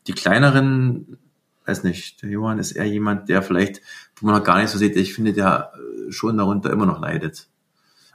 Die 0.07 0.13
kleineren, 0.13 1.19
weiß 1.67 1.85
nicht, 1.85 2.23
der 2.23 2.31
Johann 2.31 2.59
ist 2.59 2.73
eher 2.73 2.87
jemand, 2.87 3.29
der 3.29 3.43
vielleicht, 3.43 3.83
wo 4.17 4.27
man 4.27 4.37
noch 4.37 4.45
gar 4.45 4.61
nicht 4.61 4.71
so 4.71 4.79
sieht, 4.79 4.97
ich 4.97 5.13
finde, 5.13 5.33
der 5.33 5.73
schon 6.09 6.39
darunter 6.39 6.71
immer 6.71 6.87
noch 6.87 7.01
leidet. 7.01 7.49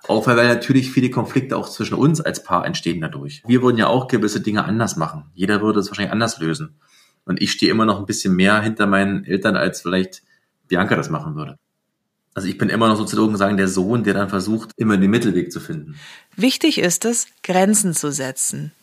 Auch 0.07 0.27
weil 0.27 0.35
natürlich 0.47 0.91
viele 0.91 1.09
Konflikte 1.09 1.57
auch 1.57 1.69
zwischen 1.69 1.95
uns 1.95 2.21
als 2.21 2.43
Paar 2.43 2.65
entstehen 2.65 3.01
dadurch. 3.01 3.41
Wir 3.45 3.61
würden 3.61 3.77
ja 3.77 3.87
auch 3.87 4.07
gewisse 4.07 4.41
Dinge 4.41 4.65
anders 4.65 4.95
machen. 4.95 5.25
Jeder 5.33 5.61
würde 5.61 5.79
es 5.79 5.89
wahrscheinlich 5.89 6.11
anders 6.11 6.39
lösen. 6.39 6.79
Und 7.25 7.41
ich 7.41 7.51
stehe 7.51 7.71
immer 7.71 7.85
noch 7.85 7.99
ein 7.99 8.05
bisschen 8.05 8.35
mehr 8.35 8.61
hinter 8.61 8.85
meinen 8.85 9.25
Eltern, 9.25 9.55
als 9.55 9.81
vielleicht 9.81 10.21
Bianca 10.67 10.95
das 10.95 11.09
machen 11.09 11.35
würde. 11.35 11.57
Also 12.35 12.47
ich 12.49 12.57
bin 12.57 12.69
immer 12.69 12.89
noch 12.89 12.97
sozusagen 12.97 13.37
sagen, 13.37 13.57
der 13.57 13.69
Sohn, 13.69 14.03
der 14.03 14.13
dann 14.13 14.29
versucht, 14.29 14.71
immer 14.75 14.97
den 14.97 15.09
Mittelweg 15.09 15.51
zu 15.51 15.59
finden. 15.59 15.95
Wichtig 16.35 16.79
ist 16.79 17.05
es, 17.05 17.27
Grenzen 17.43 17.93
zu 17.93 18.11
setzen. 18.11 18.73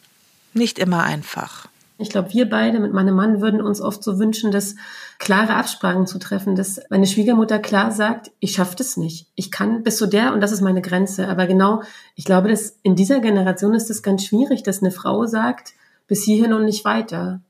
Nicht 0.54 0.78
immer 0.78 1.02
einfach. 1.02 1.68
Ich 2.02 2.10
glaube, 2.10 2.32
wir 2.32 2.48
beide 2.48 2.80
mit 2.80 2.92
meinem 2.92 3.14
Mann 3.14 3.40
würden 3.40 3.62
uns 3.62 3.80
oft 3.80 4.02
so 4.04 4.18
wünschen, 4.18 4.50
dass 4.50 4.74
klare 5.18 5.54
Absprachen 5.54 6.06
zu 6.06 6.18
treffen, 6.18 6.56
dass 6.56 6.80
meine 6.90 7.06
Schwiegermutter 7.06 7.58
klar 7.58 7.92
sagt, 7.92 8.32
ich 8.40 8.52
schaffe 8.52 8.76
das 8.76 8.96
nicht. 8.96 9.28
Ich 9.34 9.50
kann 9.50 9.82
bis 9.82 9.96
zu 9.96 10.06
der 10.06 10.34
und 10.34 10.40
das 10.40 10.52
ist 10.52 10.60
meine 10.60 10.82
Grenze. 10.82 11.28
Aber 11.28 11.46
genau, 11.46 11.82
ich 12.16 12.24
glaube, 12.24 12.48
dass 12.48 12.78
in 12.82 12.96
dieser 12.96 13.20
Generation 13.20 13.74
ist 13.74 13.88
es 13.88 14.02
ganz 14.02 14.24
schwierig, 14.24 14.62
dass 14.62 14.82
eine 14.82 14.90
Frau 14.90 15.26
sagt, 15.26 15.74
bis 16.08 16.24
hierhin 16.24 16.52
und 16.52 16.64
nicht 16.64 16.84
weiter. 16.84 17.40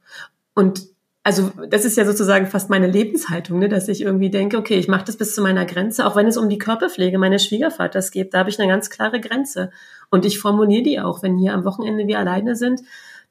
Und 0.54 0.92
also 1.24 1.52
das 1.68 1.84
ist 1.84 1.96
ja 1.96 2.04
sozusagen 2.04 2.46
fast 2.46 2.68
meine 2.68 2.88
Lebenshaltung, 2.88 3.60
ne, 3.60 3.68
dass 3.68 3.88
ich 3.88 4.02
irgendwie 4.02 4.30
denke, 4.30 4.58
okay, 4.58 4.74
ich 4.74 4.88
mache 4.88 5.04
das 5.04 5.16
bis 5.16 5.34
zu 5.34 5.42
meiner 5.42 5.64
Grenze, 5.64 6.04
auch 6.04 6.16
wenn 6.16 6.26
es 6.26 6.36
um 6.36 6.48
die 6.48 6.58
Körperpflege 6.58 7.16
meines 7.16 7.44
Schwiegervaters 7.46 8.10
geht, 8.10 8.34
da 8.34 8.40
habe 8.40 8.50
ich 8.50 8.58
eine 8.58 8.68
ganz 8.68 8.90
klare 8.90 9.20
Grenze. 9.20 9.70
Und 10.10 10.24
ich 10.24 10.40
formuliere 10.40 10.82
die 10.82 11.00
auch, 11.00 11.22
wenn 11.22 11.38
hier 11.38 11.54
am 11.54 11.64
Wochenende 11.64 12.06
wir 12.06 12.18
alleine 12.18 12.56
sind, 12.56 12.82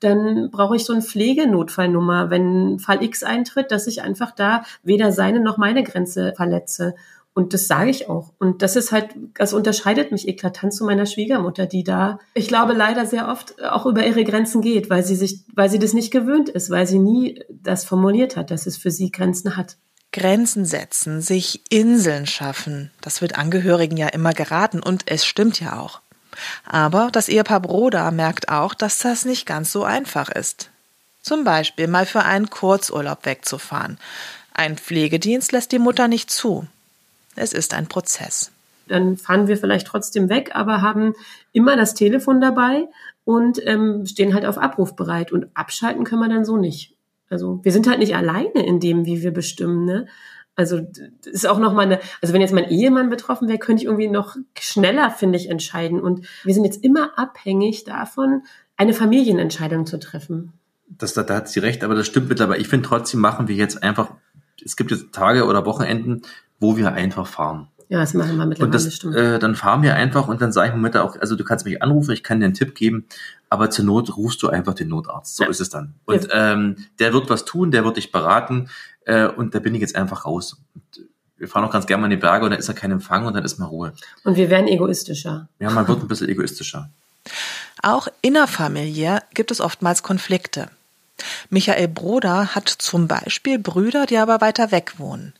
dann 0.01 0.49
brauche 0.51 0.75
ich 0.75 0.83
so 0.83 0.93
eine 0.93 1.01
Pflegenotfallnummer, 1.01 2.29
wenn 2.29 2.79
Fall 2.79 3.03
X 3.03 3.23
eintritt, 3.23 3.71
dass 3.71 3.87
ich 3.87 4.01
einfach 4.01 4.31
da 4.31 4.63
weder 4.83 5.11
seine 5.11 5.39
noch 5.39 5.57
meine 5.57 5.83
Grenze 5.83 6.33
verletze. 6.35 6.95
Und 7.33 7.53
das 7.53 7.67
sage 7.67 7.89
ich 7.89 8.09
auch. 8.09 8.33
Und 8.39 8.61
das 8.61 8.75
ist 8.75 8.91
halt, 8.91 9.15
das 9.35 9.53
unterscheidet 9.53 10.11
mich 10.11 10.27
eklatant 10.27 10.73
zu 10.73 10.83
meiner 10.83 11.05
Schwiegermutter, 11.05 11.65
die 11.65 11.83
da, 11.83 12.19
ich 12.33 12.49
glaube, 12.49 12.73
leider 12.73 13.05
sehr 13.05 13.29
oft 13.29 13.63
auch 13.63 13.85
über 13.85 14.05
ihre 14.05 14.25
Grenzen 14.25 14.61
geht, 14.61 14.89
weil 14.89 15.03
sie 15.03 15.15
sich, 15.15 15.45
weil 15.53 15.69
sie 15.69 15.79
das 15.79 15.93
nicht 15.93 16.11
gewöhnt 16.11 16.49
ist, 16.49 16.69
weil 16.69 16.87
sie 16.87 16.99
nie 16.99 17.41
das 17.49 17.85
formuliert 17.85 18.35
hat, 18.35 18.51
dass 18.51 18.65
es 18.65 18.75
für 18.75 18.91
sie 18.91 19.11
Grenzen 19.11 19.55
hat. 19.55 19.77
Grenzen 20.11 20.65
setzen, 20.65 21.21
sich 21.21 21.61
Inseln 21.69 22.25
schaffen, 22.25 22.91
das 22.99 23.21
wird 23.21 23.37
Angehörigen 23.37 23.95
ja 23.95 24.07
immer 24.09 24.33
geraten 24.33 24.83
und 24.83 25.03
es 25.05 25.25
stimmt 25.25 25.61
ja 25.61 25.79
auch. 25.79 26.01
Aber 26.65 27.09
das 27.11 27.29
Ehepaar 27.29 27.59
Broda 27.59 28.11
merkt 28.11 28.49
auch, 28.49 28.73
dass 28.73 28.99
das 28.99 29.25
nicht 29.25 29.45
ganz 29.45 29.71
so 29.71 29.83
einfach 29.83 30.29
ist. 30.29 30.69
Zum 31.21 31.43
Beispiel 31.43 31.87
mal 31.87 32.05
für 32.05 32.23
einen 32.23 32.49
Kurzurlaub 32.49 33.25
wegzufahren. 33.25 33.97
Ein 34.53 34.77
Pflegedienst 34.77 35.51
lässt 35.51 35.71
die 35.71 35.79
Mutter 35.79 36.07
nicht 36.07 36.29
zu. 36.31 36.67
Es 37.35 37.53
ist 37.53 37.73
ein 37.73 37.87
Prozess. 37.87 38.51
Dann 38.87 39.17
fahren 39.17 39.47
wir 39.47 39.57
vielleicht 39.57 39.87
trotzdem 39.87 40.29
weg, 40.29 40.51
aber 40.53 40.81
haben 40.81 41.13
immer 41.53 41.77
das 41.77 41.93
Telefon 41.93 42.41
dabei 42.41 42.87
und 43.23 43.65
ähm, 43.65 44.05
stehen 44.05 44.33
halt 44.33 44.45
auf 44.45 44.57
Abruf 44.57 44.95
bereit. 44.95 45.31
Und 45.31 45.47
abschalten 45.53 46.03
können 46.03 46.21
wir 46.21 46.29
dann 46.29 46.45
so 46.45 46.57
nicht. 46.57 46.93
Also 47.29 47.61
wir 47.63 47.71
sind 47.71 47.87
halt 47.87 47.99
nicht 47.99 48.15
alleine 48.15 48.65
in 48.65 48.79
dem, 48.79 49.05
wie 49.05 49.21
wir 49.21 49.31
bestimmen. 49.31 49.85
Ne? 49.85 50.07
Also 50.61 50.79
das 50.79 51.33
ist 51.33 51.47
auch 51.47 51.59
noch 51.59 51.73
mal 51.73 51.81
eine, 51.81 51.99
also 52.21 52.33
wenn 52.33 52.41
jetzt 52.41 52.53
mein 52.53 52.69
Ehemann 52.69 53.09
betroffen 53.09 53.47
wäre, 53.47 53.57
könnte 53.57 53.81
ich 53.81 53.87
irgendwie 53.87 54.07
noch 54.07 54.35
schneller, 54.59 55.09
finde 55.09 55.37
ich, 55.37 55.49
entscheiden. 55.49 55.99
Und 55.99 56.25
wir 56.43 56.53
sind 56.53 56.65
jetzt 56.65 56.83
immer 56.83 57.17
abhängig 57.17 57.83
davon, 57.83 58.43
eine 58.77 58.93
Familienentscheidung 58.93 59.85
zu 59.85 59.99
treffen. 59.99 60.53
Das, 60.87 61.13
da, 61.13 61.23
da 61.23 61.37
hat 61.37 61.49
sie 61.49 61.59
recht, 61.59 61.83
aber 61.83 61.95
das 61.95 62.07
stimmt 62.07 62.29
mittlerweile. 62.29 62.61
Ich 62.61 62.67
finde 62.67 62.87
trotzdem 62.87 63.19
machen 63.19 63.47
wir 63.47 63.55
jetzt 63.55 63.81
einfach, 63.81 64.11
es 64.63 64.75
gibt 64.75 64.91
jetzt 64.91 65.11
Tage 65.11 65.45
oder 65.45 65.65
Wochenenden, 65.65 66.21
wo 66.59 66.77
wir 66.77 66.93
einfach 66.93 67.27
fahren. 67.27 67.67
Ja, 67.91 67.99
das 67.99 68.13
machen 68.13 68.37
wir 68.37 68.45
mittlerweile, 68.45 68.77
und 68.77 68.85
das, 68.85 68.93
stimmt. 68.93 69.15
Äh, 69.15 69.37
dann 69.37 69.55
fahren 69.55 69.81
wir 69.81 69.95
einfach 69.95 70.29
und 70.29 70.41
dann 70.41 70.53
sage 70.53 70.69
ich 70.69 70.75
mir 70.75 70.79
Mutter 70.79 71.03
auch, 71.03 71.19
also 71.19 71.35
du 71.35 71.43
kannst 71.43 71.65
mich 71.65 71.83
anrufen, 71.83 72.11
ich 72.11 72.23
kann 72.23 72.39
dir 72.39 72.45
einen 72.45 72.53
Tipp 72.53 72.73
geben, 72.73 73.05
aber 73.49 73.69
zur 73.69 73.83
Not 73.83 74.15
rufst 74.15 74.41
du 74.43 74.47
einfach 74.47 74.73
den 74.73 74.87
Notarzt. 74.87 75.35
So 75.35 75.43
ja. 75.43 75.49
ist 75.49 75.59
es 75.59 75.69
dann. 75.69 75.95
Und 76.05 76.29
ähm, 76.31 76.77
der 76.99 77.11
wird 77.11 77.29
was 77.29 77.43
tun, 77.43 77.69
der 77.71 77.83
wird 77.83 77.97
dich 77.97 78.13
beraten 78.13 78.69
äh, 79.05 79.25
und 79.27 79.55
da 79.55 79.59
bin 79.59 79.75
ich 79.75 79.81
jetzt 79.81 79.95
einfach 79.95 80.25
raus. 80.25 80.57
Und 80.73 81.07
wir 81.37 81.47
fahren 81.47 81.65
auch 81.65 81.71
ganz 81.71 81.87
gerne 81.87 82.01
mal 82.01 82.07
in 82.07 82.17
die 82.17 82.21
Berge 82.21 82.45
und 82.45 82.51
da 82.51 82.57
ist 82.57 82.67
ja 82.67 82.73
kein 82.73 82.91
Empfang 82.91 83.25
und 83.25 83.33
dann 83.33 83.43
ist 83.43 83.57
mal 83.57 83.65
Ruhe. 83.65 83.93
Und 84.23 84.35
wir 84.35 84.49
werden 84.49 84.67
egoistischer. 84.67 85.47
Ja, 85.59 85.71
man 85.71 85.87
wird 85.87 86.01
ein 86.01 86.07
bisschen 86.07 86.29
egoistischer. 86.29 86.89
Auch 87.81 88.07
innerfamiliär 88.21 89.23
gibt 89.33 89.51
es 89.51 89.59
oftmals 89.59 90.03
Konflikte. 90.03 90.69
Michael 91.49 91.87
Broder 91.87 92.55
hat 92.55 92.69
zum 92.69 93.07
Beispiel 93.07 93.59
Brüder, 93.59 94.05
die 94.05 94.17
aber 94.17 94.41
weiter 94.41 94.71
weg 94.71 94.93
wohnen. 94.97 95.33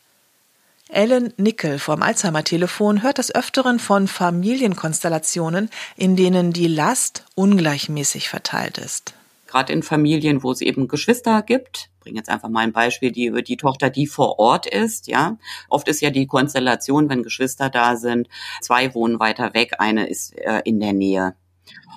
Ellen 0.90 1.34
Nickel 1.38 1.80
vom 1.80 2.02
Alzheimer-Telefon 2.02 3.02
hört 3.02 3.18
des 3.18 3.34
Öfteren 3.34 3.80
von 3.80 4.08
Familienkonstellationen, 4.08 5.70
in 5.96 6.16
denen 6.16 6.52
die 6.52 6.68
Last 6.68 7.24
ungleichmäßig 7.36 8.28
verteilt 8.28 8.78
ist. 8.78 9.14
Gerade 9.48 9.72
in 9.72 9.84
Familien, 9.84 10.44
wo 10.44 10.52
es 10.52 10.62
eben 10.62 10.88
Geschwister 10.88 11.42
gibt, 11.44 11.91
bringe 12.02 12.18
jetzt 12.18 12.30
einfach 12.30 12.50
mal 12.50 12.62
ein 12.62 12.74
Beispiel, 12.74 13.12
die, 13.12 13.32
die 13.44 13.58
Tochter, 13.58 13.90
die 13.90 14.08
vor 14.08 14.40
Ort 14.40 14.66
ist, 14.66 15.08
ja. 15.08 15.38
Oft 15.70 15.88
ist 15.88 16.02
ja 16.02 16.10
die 16.10 16.28
Konstellation, 16.28 17.10
wenn 17.10 17.24
Geschwister 17.24 17.70
da 17.70 17.96
sind, 17.96 18.28
zwei 18.60 18.94
wohnen 18.94 19.20
weiter 19.20 19.54
weg, 19.54 19.76
eine 19.80 20.08
ist 20.08 20.38
äh, 20.38 20.62
in 20.66 20.80
der 20.80 20.94
Nähe. 20.94 21.36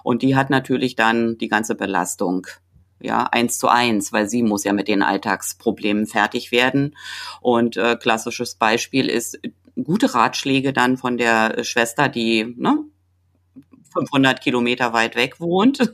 Und 0.05 0.23
die 0.23 0.37
hat 0.37 0.51
natürlich 0.51 0.95
dann 0.95 1.39
die 1.39 1.49
ganze 1.49 1.75
Belastung 1.75 2.47
ja, 3.01 3.25
eins 3.25 3.59
zu 3.59 3.69
eins, 3.69 4.13
weil 4.13 4.29
sie 4.29 4.43
muss 4.43 4.65
ja 4.65 4.73
mit 4.73 4.89
den 4.89 5.03
Alltagsproblemen 5.03 6.07
fertig 6.07 6.53
werden. 6.53 6.97
Und 7.41 7.77
äh, 7.77 7.97
klassisches 7.97 8.55
Beispiel 8.55 9.09
ist 9.09 9.39
gute 9.83 10.15
Ratschläge 10.15 10.73
dann 10.73 10.97
von 10.97 11.19
der 11.19 11.65
Schwester, 11.65 12.09
die 12.09 12.55
ne, 12.57 12.85
500 13.97 14.41
Kilometer 14.41 14.93
weit 14.93 15.17
weg 15.17 15.41
wohnt, 15.41 15.91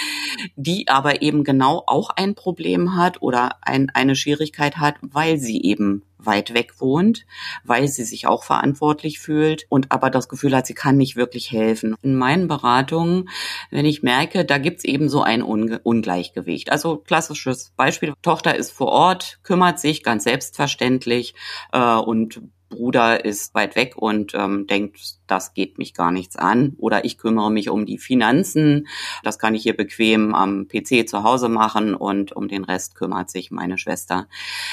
die 0.56 0.88
aber 0.88 1.22
eben 1.22 1.44
genau 1.44 1.82
auch 1.86 2.10
ein 2.10 2.34
Problem 2.34 2.96
hat 2.96 3.22
oder 3.22 3.56
ein, 3.62 3.90
eine 3.90 4.16
Schwierigkeit 4.16 4.76
hat, 4.78 4.96
weil 5.02 5.38
sie 5.38 5.62
eben 5.62 6.02
weit 6.24 6.54
weg 6.54 6.80
wohnt, 6.80 7.26
weil 7.64 7.88
sie 7.88 8.04
sich 8.04 8.26
auch 8.26 8.44
verantwortlich 8.44 9.20
fühlt 9.20 9.64
und 9.68 9.90
aber 9.92 10.10
das 10.10 10.28
Gefühl 10.28 10.54
hat, 10.54 10.66
sie 10.66 10.74
kann 10.74 10.96
nicht 10.96 11.16
wirklich 11.16 11.50
helfen. 11.50 11.94
In 12.02 12.14
meinen 12.14 12.48
Beratungen, 12.48 13.28
wenn 13.70 13.86
ich 13.86 14.02
merke, 14.02 14.44
da 14.44 14.58
gibt's 14.58 14.84
eben 14.84 15.08
so 15.08 15.22
ein 15.22 15.42
Unge 15.42 15.80
Ungleichgewicht. 15.82 16.70
Also 16.70 16.96
klassisches 16.98 17.72
Beispiel, 17.76 18.12
Tochter 18.22 18.54
ist 18.54 18.72
vor 18.72 18.88
Ort, 18.88 19.40
kümmert 19.42 19.80
sich 19.80 20.02
ganz 20.02 20.24
selbstverständlich 20.24 21.34
äh, 21.72 21.96
und 21.96 22.42
Bruder 22.70 23.24
ist 23.24 23.54
weit 23.54 23.76
weg 23.76 23.94
und 23.96 24.32
ähm, 24.34 24.66
denkt, 24.66 25.18
das 25.26 25.54
geht 25.54 25.76
mich 25.76 25.92
gar 25.92 26.10
nichts 26.10 26.36
an. 26.36 26.76
Oder 26.78 27.04
ich 27.04 27.18
kümmere 27.18 27.50
mich 27.50 27.68
um 27.68 27.84
die 27.84 27.98
Finanzen. 27.98 28.86
Das 29.22 29.38
kann 29.38 29.54
ich 29.54 29.64
hier 29.64 29.76
bequem 29.76 30.34
am 30.34 30.68
PC 30.68 31.08
zu 31.08 31.24
Hause 31.24 31.48
machen 31.48 31.94
und 31.94 32.32
um 32.32 32.48
den 32.48 32.64
Rest 32.64 32.94
kümmert 32.94 33.28
sich 33.28 33.50
meine 33.50 33.76
Schwester. 33.76 34.28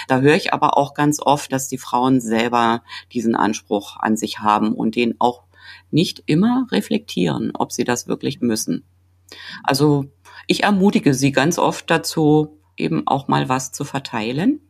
Da 0.08 0.20
höre 0.20 0.36
ich 0.36 0.54
aber 0.54 0.78
auch 0.78 0.94
ganz 0.94 1.20
oft, 1.20 1.52
dass 1.52 1.68
die 1.68 1.80
Frauen 1.80 2.22
selber 2.22 2.84
diesen 3.12 3.36
Anspruch 3.36 3.98
an 4.00 4.16
sich 4.16 4.40
haben 4.40 4.74
und 4.74 4.96
den 4.96 5.16
auch 5.20 5.44
nicht 5.90 6.24
immer 6.28 6.68
reflektieren, 6.72 7.52
ob 7.56 7.72
sie 7.72 7.84
das 7.84 8.08
wirklich 8.08 8.42
müssen. 8.42 8.86
Also 9.64 10.06
ich 10.46 10.64
ermutige 10.64 11.14
sie 11.14 11.32
ganz 11.32 11.58
oft 11.58 11.90
dazu, 11.90 12.60
eben 12.78 13.08
auch 13.08 13.28
mal 13.28 13.50
was 13.50 13.72
zu 13.72 13.84
verteilen 13.84 14.62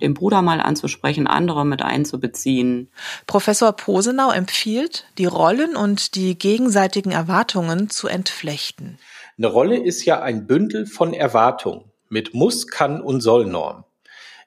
den 0.00 0.14
Bruder 0.14 0.42
mal 0.42 0.60
anzusprechen, 0.60 1.26
andere 1.26 1.64
mit 1.64 1.82
einzubeziehen. 1.82 2.90
Professor 3.26 3.72
Posenau 3.72 4.30
empfiehlt, 4.30 5.06
die 5.18 5.26
Rollen 5.26 5.76
und 5.76 6.14
die 6.14 6.38
gegenseitigen 6.38 7.12
Erwartungen 7.12 7.90
zu 7.90 8.08
entflechten. 8.08 8.98
Eine 9.38 9.46
Rolle 9.46 9.78
ist 9.78 10.04
ja 10.04 10.22
ein 10.22 10.46
Bündel 10.46 10.86
von 10.86 11.14
Erwartungen 11.14 11.84
mit 12.08 12.34
Muss, 12.34 12.66
Kann 12.66 13.00
und 13.00 13.20
Soll-Norm. 13.20 13.84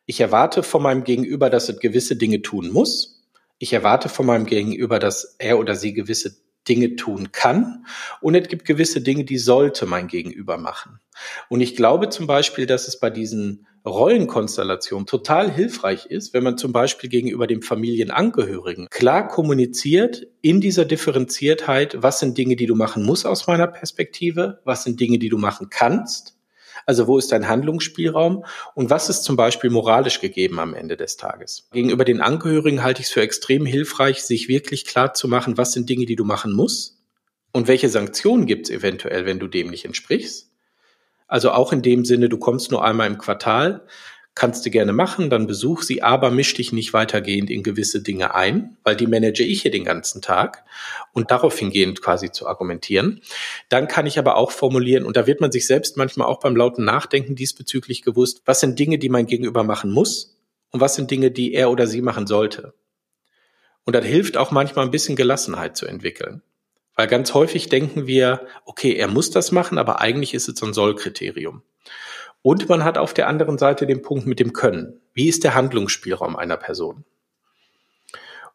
Ich 0.06 0.22
erwarte 0.22 0.62
von 0.62 0.84
meinem 0.84 1.04
Gegenüber, 1.04 1.50
dass 1.50 1.68
es 1.68 1.80
gewisse 1.80 2.16
Dinge 2.16 2.42
tun 2.42 2.72
muss. 2.72 3.24
Ich 3.58 3.74
erwarte 3.74 4.08
von 4.08 4.26
meinem 4.26 4.46
Gegenüber, 4.46 5.00
dass 5.00 5.36
er 5.40 5.58
oder 5.58 5.76
sie 5.76 5.94
gewisse 5.94 6.36
Dinge 6.68 6.96
tun 6.96 7.32
kann. 7.32 7.86
Und 8.22 8.36
es 8.36 8.48
gibt 8.48 8.66
gewisse 8.66 9.02
Dinge, 9.02 9.24
die 9.24 9.38
sollte 9.38 9.86
mein 9.86 10.08
Gegenüber 10.08 10.58
machen. 10.58 11.00
Und 11.50 11.62
ich 11.62 11.76
glaube 11.76 12.10
zum 12.10 12.28
Beispiel, 12.28 12.66
dass 12.66 12.88
es 12.88 13.00
bei 13.00 13.10
diesen 13.10 13.68
Rollenkonstellation 13.86 15.06
total 15.06 15.52
hilfreich 15.52 16.08
ist, 16.08 16.34
wenn 16.34 16.44
man 16.44 16.58
zum 16.58 16.74
Beispiel 16.74 17.10
gegenüber 17.10 17.46
dem 17.46 17.62
Familienangehörigen 17.62 18.88
klar 18.90 19.28
kommuniziert 19.28 20.28
in 20.42 20.60
dieser 20.60 20.86
Differenziertheit, 20.86 22.02
was 22.02 22.20
sind 22.20 22.38
Dinge, 22.38 22.56
die 22.56 22.66
du 22.66 22.76
machen 22.76 23.04
musst 23.04 23.28
aus 23.28 23.46
meiner 23.46 23.68
Perspektive, 23.68 24.60
was 24.66 24.84
sind 24.84 25.00
Dinge, 25.00 25.20
die 25.20 25.30
du 25.30 25.38
machen 25.38 25.68
kannst, 25.70 26.35
also 26.86 27.08
wo 27.08 27.18
ist 27.18 27.32
dein 27.32 27.48
Handlungsspielraum? 27.48 28.46
Und 28.76 28.90
was 28.90 29.10
ist 29.10 29.24
zum 29.24 29.36
Beispiel 29.36 29.70
moralisch 29.70 30.22
gegeben 30.22 30.60
am 30.60 30.74
Ende 30.74 30.98
des 30.98 31.18
Tages. 31.18 31.68
Gegenüber 31.72 32.06
den 32.06 32.22
Angehörigen 32.22 32.84
halte 32.84 33.02
ich 33.02 33.08
es 33.08 33.14
für 33.14 33.22
extrem 33.22 33.66
hilfreich, 33.66 34.24
sich 34.24 34.48
wirklich 34.48 34.86
klar 34.86 35.14
zu 35.14 35.28
machen, 35.28 35.58
was 35.58 35.74
sind 35.74 35.90
Dinge, 35.90 36.06
die 36.06 36.16
du 36.16 36.26
machen 36.26 36.54
musst? 36.54 37.00
Und 37.52 37.68
welche 37.68 37.90
Sanktionen 37.90 38.46
gibt 38.46 38.70
es 38.70 38.76
eventuell, 38.76 39.26
wenn 39.26 39.40
du 39.40 39.48
dem 39.48 39.70
nicht 39.70 39.86
entsprichst? 39.86 40.52
Also 41.28 41.52
auch 41.52 41.74
in 41.74 41.82
dem 41.82 42.06
Sinne, 42.06 42.30
du 42.30 42.38
kommst 42.38 42.70
nur 42.70 42.84
einmal 42.84 43.08
im 43.08 43.18
Quartal, 43.18 43.86
kannst 44.36 44.66
du 44.66 44.70
gerne 44.70 44.92
machen, 44.92 45.30
dann 45.30 45.48
besuch 45.48 45.82
sie, 45.82 46.04
aber 46.04 46.30
misch 46.30 46.54
dich 46.54 46.74
nicht 46.74 46.92
weitergehend 46.92 47.50
in 47.50 47.64
gewisse 47.64 48.02
Dinge 48.02 48.36
ein, 48.36 48.78
weil 48.84 48.98
die 48.98 49.08
manage 49.08 49.44
ich 49.44 49.62
hier 49.62 49.72
den 49.72 49.86
ganzen 49.86 50.22
Tag 50.22 50.66
und 51.14 51.32
darauf 51.32 51.58
hingehend 51.58 52.02
quasi 52.02 52.32
zu 52.32 52.46
argumentieren. 52.46 53.22
Dann 53.70 53.88
kann 53.88 54.06
ich 54.06 54.20
aber 54.20 54.36
auch 54.36 54.52
formulieren, 54.52 55.06
und 55.06 55.16
da 55.16 55.26
wird 55.26 55.40
man 55.40 55.54
sich 55.54 55.66
selbst 55.66 55.96
manchmal 55.96 56.28
auch 56.28 56.42
beim 56.42 56.56
lauten 56.56 56.84
Nachdenken 56.84 57.36
diesbezüglich 57.36 58.02
gewusst, 58.02 58.42
was 58.46 58.60
sind 58.60 58.78
Dinge, 58.78 59.00
die 59.00 59.10
mein 59.10 59.26
Gegenüber 59.26 59.64
machen 59.64 59.90
muss 59.90 60.38
und 60.72 60.82
was 60.82 60.96
sind 60.96 61.10
Dinge, 61.10 61.32
die 61.32 61.54
er 61.54 61.72
oder 61.72 61.88
sie 61.88 62.02
machen 62.02 62.28
sollte. 62.28 62.74
Und 63.86 63.96
das 63.96 64.04
hilft 64.04 64.36
auch 64.36 64.52
manchmal 64.52 64.84
ein 64.84 64.92
bisschen 64.92 65.16
Gelassenheit 65.16 65.78
zu 65.78 65.86
entwickeln. 65.86 66.42
Weil 66.96 67.08
ganz 67.08 67.34
häufig 67.34 67.70
denken 67.70 68.08
wir, 68.08 68.48
okay, 68.66 68.96
er 68.96 69.08
muss 69.08 69.30
das 69.30 69.52
machen, 69.52 69.78
aber 69.78 70.02
eigentlich 70.02 70.34
ist 70.34 70.50
es 70.50 70.60
so 70.60 70.66
ein 70.66 70.74
Sollkriterium. 70.74 71.62
Und 72.46 72.70
man 72.70 72.84
hat 72.84 73.00
auf 73.00 73.16
der 73.16 73.28
anderen 73.28 73.58
Seite 73.58 73.88
den 73.88 74.04
Punkt 74.04 74.28
mit 74.28 74.40
dem 74.40 74.54
Können. 74.54 75.02
Wie 75.16 75.28
ist 75.28 75.44
der 75.44 75.56
Handlungsspielraum 75.56 76.36
einer 76.36 76.58
Person? 76.58 77.04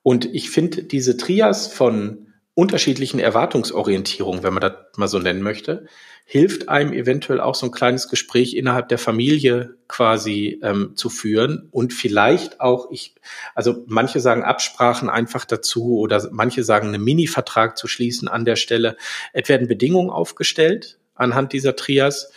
Und 0.05 0.33
ich 0.33 0.49
finde 0.49 0.85
diese 0.85 1.17
Trias 1.17 1.67
von 1.67 2.29
unterschiedlichen 2.55 3.19
Erwartungsorientierungen, 3.19 4.45
wenn 4.45 4.55
man 4.55 4.61
das 4.61 4.75
mal 4.97 5.09
so 5.09 5.19
nennen 5.19 5.43
möchte, 5.43 5.87
hilft 6.25 6.69
einem 6.69 6.93
eventuell 6.93 7.41
auch 7.41 7.57
so 7.57 7.67
ein 7.67 7.73
kleines 7.73 8.09
Gespräch 8.09 8.55
innerhalb 8.55 8.89
der 8.91 8.99
Familie 8.99 9.75
quasi 9.89 10.61
ähm, 10.63 10.93
zu 10.95 11.11
führen 11.11 11.67
und 11.73 11.93
vielleicht 11.93 12.61
auch, 12.61 12.93
ich, 12.93 13.17
also 13.57 13.83
manche 13.89 14.21
sagen 14.21 14.45
Absprachen 14.45 15.11
einfach 15.11 15.45
dazu 15.45 15.99
oder 15.99 16.29
manche 16.31 16.63
sagen 16.63 16.95
einen 16.95 17.03
Mini-Vertrag 17.03 17.77
zu 17.77 17.89
schließen 17.89 18.29
an 18.29 18.45
der 18.45 18.55
Stelle. 18.55 18.97
Es 19.33 19.49
werden 19.49 19.67
Bedingungen 19.67 20.11
aufgestellt 20.11 21.01
anhand 21.17 21.53
dieser 21.53 21.75
Trias 21.75 22.31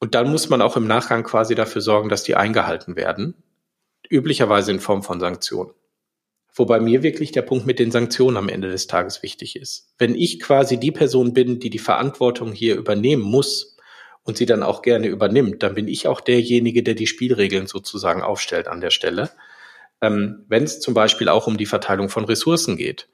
und 0.00 0.14
dann 0.14 0.30
muss 0.30 0.48
man 0.48 0.62
auch 0.62 0.76
im 0.76 0.86
Nachgang 0.86 1.22
quasi 1.22 1.54
dafür 1.54 1.82
sorgen, 1.82 2.08
dass 2.08 2.24
die 2.24 2.34
eingehalten 2.34 2.96
werden, 2.96 3.34
üblicherweise 4.08 4.72
in 4.72 4.80
Form 4.80 5.02
von 5.02 5.20
Sanktionen. 5.20 5.72
Wobei 6.52 6.80
mir 6.80 7.02
wirklich 7.02 7.30
der 7.30 7.42
Punkt 7.42 7.66
mit 7.66 7.78
den 7.78 7.92
Sanktionen 7.92 8.36
am 8.36 8.48
Ende 8.48 8.70
des 8.70 8.88
Tages 8.88 9.22
wichtig 9.22 9.56
ist. 9.56 9.92
Wenn 9.98 10.14
ich 10.14 10.40
quasi 10.40 10.80
die 10.80 10.90
Person 10.90 11.32
bin, 11.32 11.60
die 11.60 11.70
die 11.70 11.78
Verantwortung 11.78 12.52
hier 12.52 12.76
übernehmen 12.76 13.22
muss 13.22 13.76
und 14.24 14.36
sie 14.36 14.46
dann 14.46 14.62
auch 14.62 14.82
gerne 14.82 15.06
übernimmt, 15.06 15.62
dann 15.62 15.74
bin 15.74 15.86
ich 15.86 16.08
auch 16.08 16.20
derjenige, 16.20 16.82
der 16.82 16.94
die 16.94 17.06
Spielregeln 17.06 17.66
sozusagen 17.66 18.22
aufstellt 18.22 18.66
an 18.66 18.80
der 18.80 18.90
Stelle. 18.90 19.30
Ähm, 20.00 20.44
Wenn 20.48 20.64
es 20.64 20.80
zum 20.80 20.94
Beispiel 20.94 21.28
auch 21.28 21.46
um 21.46 21.56
die 21.56 21.66
Verteilung 21.66 22.08
von 22.08 22.24
Ressourcen 22.24 22.76
geht, 22.76 23.08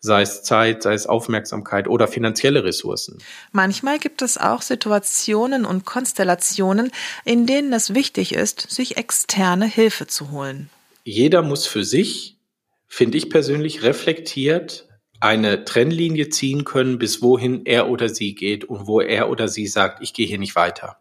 sei 0.00 0.22
es 0.22 0.42
Zeit, 0.42 0.82
sei 0.82 0.94
es 0.94 1.06
Aufmerksamkeit 1.06 1.86
oder 1.86 2.08
finanzielle 2.08 2.64
Ressourcen. 2.64 3.18
Manchmal 3.52 3.98
gibt 3.98 4.22
es 4.22 4.38
auch 4.38 4.62
Situationen 4.62 5.64
und 5.64 5.84
Konstellationen, 5.84 6.90
in 7.24 7.46
denen 7.46 7.72
es 7.72 7.94
wichtig 7.94 8.34
ist, 8.34 8.70
sich 8.70 8.96
externe 8.96 9.66
Hilfe 9.66 10.06
zu 10.06 10.30
holen. 10.30 10.70
Jeder 11.04 11.42
muss 11.42 11.66
für 11.66 11.84
sich 11.84 12.38
finde 12.90 13.18
ich 13.18 13.30
persönlich, 13.30 13.82
reflektiert 13.82 14.88
eine 15.20 15.64
Trennlinie 15.64 16.30
ziehen 16.30 16.64
können, 16.64 16.98
bis 16.98 17.22
wohin 17.22 17.66
er 17.66 17.88
oder 17.88 18.08
sie 18.08 18.34
geht 18.34 18.64
und 18.64 18.86
wo 18.86 19.00
er 19.00 19.30
oder 19.30 19.48
sie 19.48 19.66
sagt, 19.66 20.02
ich 20.02 20.12
gehe 20.14 20.26
hier 20.26 20.38
nicht 20.38 20.56
weiter. 20.56 20.96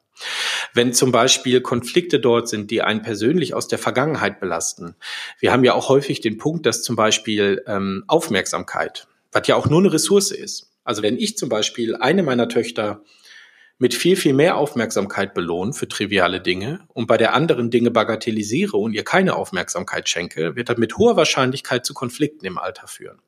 Wenn 0.74 0.94
zum 0.94 1.12
Beispiel 1.12 1.62
Konflikte 1.62 2.20
dort 2.20 2.50
sind, 2.50 2.72
die 2.72 2.82
einen 2.82 3.02
persönlich 3.02 3.54
aus 3.54 3.68
der 3.68 3.80
Vergangenheit 3.80 4.40
belasten. 4.40 4.96
Wir 5.40 5.52
haben 5.52 5.64
ja 5.64 5.74
auch 5.74 5.90
häufig 5.90 6.22
den 6.22 6.38
Punkt, 6.38 6.66
dass 6.66 6.84
zum 6.84 6.96
Beispiel 6.96 7.64
ähm, 7.68 8.04
Aufmerksamkeit, 8.08 9.08
was 9.32 9.48
ja 9.48 9.56
auch 9.56 9.68
nur 9.68 9.80
eine 9.80 9.94
Ressource 9.94 10.32
ist. 10.32 10.72
Also 10.84 11.04
wenn 11.04 11.18
ich 11.18 11.38
zum 11.38 11.50
Beispiel 11.50 11.96
eine 11.96 12.24
meiner 12.24 12.50
Töchter 12.50 13.04
mit 13.82 13.94
viel, 13.94 14.18
viel 14.18 14.34
mehr 14.34 14.58
Aufmerksamkeit 14.58 15.34
belohnen 15.34 15.74
für 15.74 15.88
triviale 15.88 16.42
Dinge 16.42 16.82
und 16.90 17.08
bei 17.08 17.16
der 17.16 17.34
anderen 17.34 17.72
Dinge 17.72 17.92
bagatellisiere 17.92 18.76
und 18.76 18.94
ihr 18.94 19.06
keine 19.06 19.36
Aufmerksamkeit 19.36 20.10
schenke, 20.10 20.58
wird 20.58 20.68
das 20.68 20.78
mit 20.78 20.98
hoher 20.98 21.16
Wahrscheinlichkeit 21.16 21.86
zu 21.86 21.94
Konflikten 21.94 22.46
im 22.46 22.58
Alter 22.58 22.88
führen. 22.88 23.20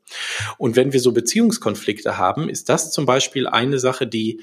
Und 0.58 0.76
wenn 0.76 0.92
wir 0.92 1.00
so 1.00 1.14
Beziehungskonflikte 1.14 2.18
haben, 2.18 2.50
ist 2.50 2.68
das 2.68 2.92
zum 2.92 3.06
Beispiel 3.06 3.48
eine 3.48 3.80
Sache, 3.80 4.08
die 4.08 4.42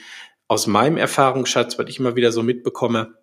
aus 0.48 0.66
meinem 0.66 0.96
Erfahrungsschatz, 0.96 1.78
was 1.78 1.88
ich 1.88 1.98
immer 2.00 2.16
wieder 2.16 2.32
so 2.32 2.42
mitbekomme, 2.42 3.14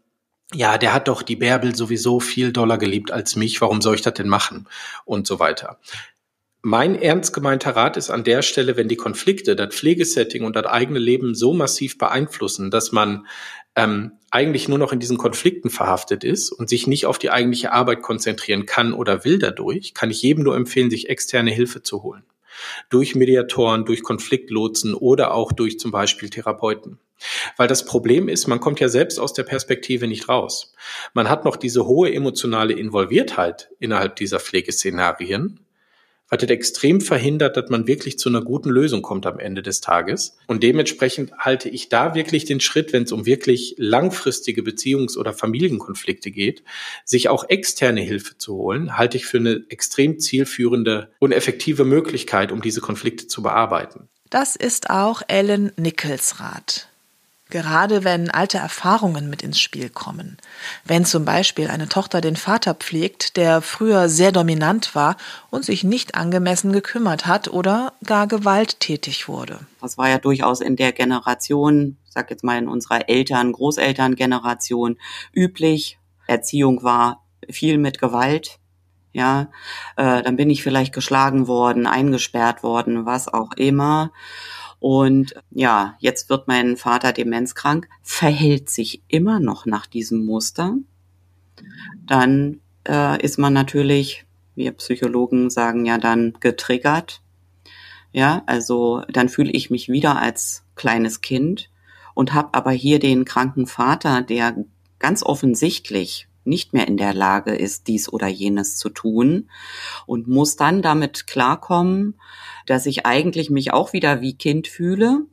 ja, 0.53 0.77
der 0.77 0.93
hat 0.93 1.07
doch 1.07 1.23
die 1.23 1.35
Bärbel 1.35 1.75
sowieso 1.75 2.19
viel 2.19 2.53
doller 2.53 2.77
geliebt 2.77 3.11
als 3.11 3.35
mich, 3.35 3.59
warum 3.61 3.81
soll 3.81 3.95
ich 3.95 4.03
das 4.03 4.13
denn 4.13 4.29
machen? 4.29 4.67
Und 5.03 5.25
so 5.25 5.39
weiter 5.39 5.79
mein 6.67 6.99
ernst 6.99 7.31
gemeinter 7.31 7.75
Rat 7.75 7.95
ist 7.95 8.09
an 8.09 8.23
der 8.23 8.41
Stelle, 8.41 8.75
wenn 8.75 8.87
die 8.87 8.95
Konflikte, 8.95 9.55
das 9.55 9.75
Pflegesetting 9.75 10.43
und 10.43 10.55
das 10.55 10.65
eigene 10.65 10.97
Leben 10.97 11.35
so 11.35 11.53
massiv 11.53 11.99
beeinflussen, 11.99 12.71
dass 12.71 12.91
man 12.91 13.27
ähm, 13.75 14.13
eigentlich 14.31 14.67
nur 14.67 14.79
noch 14.79 14.91
in 14.91 14.99
diesen 14.99 15.19
Konflikten 15.19 15.69
verhaftet 15.69 16.23
ist 16.23 16.51
und 16.51 16.67
sich 16.67 16.87
nicht 16.87 17.05
auf 17.05 17.19
die 17.19 17.29
eigentliche 17.29 17.71
Arbeit 17.71 18.01
konzentrieren 18.01 18.65
kann 18.65 18.93
oder 18.93 19.23
will 19.23 19.37
dadurch, 19.37 19.93
kann 19.93 20.09
ich 20.09 20.23
jedem 20.23 20.43
nur 20.43 20.55
empfehlen, 20.55 20.89
sich 20.89 21.07
externe 21.07 21.51
Hilfe 21.51 21.83
zu 21.83 22.01
holen. 22.01 22.23
Durch 22.89 23.13
Mediatoren, 23.13 23.85
durch 23.85 24.01
Konfliktlotsen 24.01 24.95
oder 24.95 25.35
auch 25.35 25.51
durch 25.51 25.77
zum 25.77 25.91
Beispiel 25.91 26.31
Therapeuten. 26.31 26.97
Weil 27.57 27.67
das 27.67 27.85
Problem 27.85 28.27
ist, 28.27 28.47
man 28.47 28.59
kommt 28.59 28.79
ja 28.79 28.89
selbst 28.89 29.19
aus 29.19 29.33
der 29.33 29.43
Perspektive 29.43 30.07
nicht 30.07 30.29
raus. 30.29 30.73
Man 31.13 31.29
hat 31.29 31.45
noch 31.45 31.55
diese 31.55 31.85
hohe 31.85 32.13
emotionale 32.13 32.73
Involviertheit 32.73 33.69
innerhalb 33.79 34.15
dieser 34.15 34.39
Pflegeszenarien 34.39 35.59
was 36.29 36.39
das 36.39 36.49
extrem 36.49 37.01
verhindert, 37.01 37.55
dass 37.55 37.69
man 37.69 37.87
wirklich 37.87 38.17
zu 38.17 38.29
einer 38.29 38.41
guten 38.41 38.69
Lösung 38.69 39.01
kommt 39.01 39.25
am 39.25 39.39
Ende 39.39 39.61
des 39.61 39.81
Tages. 39.81 40.37
Und 40.47 40.63
dementsprechend 40.63 41.31
halte 41.37 41.69
ich 41.69 41.89
da 41.89 42.15
wirklich 42.15 42.45
den 42.45 42.59
Schritt, 42.59 42.93
wenn 42.93 43.03
es 43.03 43.11
um 43.11 43.25
wirklich 43.25 43.75
langfristige 43.77 44.61
Beziehungs- 44.61 45.17
oder 45.17 45.33
Familienkonflikte 45.33 46.31
geht, 46.31 46.63
sich 47.03 47.29
auch 47.29 47.47
externe 47.49 48.01
Hilfe 48.01 48.37
zu 48.37 48.55
holen, 48.55 48.97
halte 48.97 49.17
ich 49.17 49.25
für 49.25 49.37
eine 49.37 49.65
extrem 49.69 50.19
zielführende 50.19 51.11
und 51.19 51.31
effektive 51.31 51.85
Möglichkeit, 51.85 52.51
um 52.51 52.61
diese 52.61 52.81
Konflikte 52.81 53.27
zu 53.27 53.43
bearbeiten. 53.43 54.09
Das 54.29 54.55
ist 54.55 54.89
auch 54.89 55.21
Ellen 55.27 55.71
Nichols 55.77 56.39
Rat. 56.39 56.89
Gerade 57.49 58.03
wenn 58.03 58.31
alte 58.31 58.57
Erfahrungen 58.57 59.29
mit 59.29 59.43
ins 59.43 59.59
Spiel 59.59 59.89
kommen. 59.89 60.37
Wenn 60.83 61.05
zum 61.05 61.25
Beispiel 61.25 61.67
eine 61.69 61.87
Tochter 61.87 62.19
den 62.19 62.37
Vater 62.37 62.73
pflegt, 62.73 63.37
der 63.37 63.61
früher 63.61 64.09
sehr 64.09 64.31
dominant 64.31 64.95
war 64.95 65.15
und 65.51 65.63
sich 65.63 65.83
nicht 65.83 66.15
angemessen 66.15 66.73
gekümmert 66.73 67.27
hat 67.27 67.47
oder 67.47 67.93
gar 68.03 68.25
gewalttätig 68.25 69.27
wurde. 69.27 69.59
Das 69.79 69.95
war 69.97 70.09
ja 70.09 70.17
durchaus 70.17 70.59
in 70.59 70.75
der 70.75 70.91
Generation, 70.91 71.97
sag 72.09 72.31
jetzt 72.31 72.43
mal 72.43 72.57
in 72.57 72.67
unserer 72.67 73.09
Eltern, 73.09 73.51
Großelterngeneration 73.51 74.97
üblich. 75.31 75.99
Erziehung 76.25 76.81
war 76.81 77.23
viel 77.47 77.77
mit 77.77 77.99
Gewalt. 77.99 78.57
Ja, 79.13 79.49
äh, 79.95 80.23
dann 80.23 80.35
bin 80.35 80.49
ich 80.49 80.63
vielleicht 80.63 80.93
geschlagen 80.93 81.47
worden, 81.47 81.87
eingesperrt 81.87 82.63
worden, 82.63 83.05
was 83.05 83.27
auch 83.27 83.53
immer. 83.53 84.11
Und 84.85 85.33
ja, 85.49 85.95
jetzt 85.97 86.29
wird 86.29 86.47
mein 86.47 86.77
Vater 86.77 87.11
demenzkrank, 87.11 87.89
verhält 88.03 88.69
sich 88.69 89.01
immer 89.07 89.39
noch 89.39 89.65
nach 89.65 89.87
diesem 89.87 90.23
Muster. 90.23 90.75
Dann 92.05 92.59
äh, 92.87 93.19
ist 93.19 93.39
man 93.39 93.51
natürlich, 93.51 94.27
wir 94.53 94.73
Psychologen 94.73 95.49
sagen 95.49 95.87
ja 95.87 95.97
dann, 95.97 96.35
getriggert. 96.39 97.23
Ja, 98.11 98.43
also 98.45 99.01
dann 99.09 99.27
fühle 99.27 99.49
ich 99.53 99.71
mich 99.71 99.89
wieder 99.89 100.21
als 100.21 100.63
kleines 100.75 101.21
Kind 101.21 101.71
und 102.13 102.35
habe 102.35 102.53
aber 102.53 102.69
hier 102.69 102.99
den 102.99 103.25
kranken 103.25 103.65
Vater, 103.65 104.21
der 104.21 104.55
ganz 104.99 105.23
offensichtlich 105.23 106.27
nicht 106.45 106.73
mehr 106.73 106.87
in 106.87 106.97
der 106.97 107.13
Lage 107.13 107.55
ist, 107.55 107.87
dies 107.87 108.11
oder 108.11 108.27
jenes 108.27 108.77
zu 108.77 108.89
tun 108.89 109.49
und 110.05 110.27
muss 110.27 110.55
dann 110.55 110.81
damit 110.81 111.27
klarkommen, 111.27 112.19
dass 112.65 112.85
ich 112.85 113.05
eigentlich 113.05 113.49
mich 113.49 113.73
auch 113.73 113.93
wieder 113.93 114.21
wie 114.21 114.37
Kind 114.37 114.67
fühle 114.67 115.25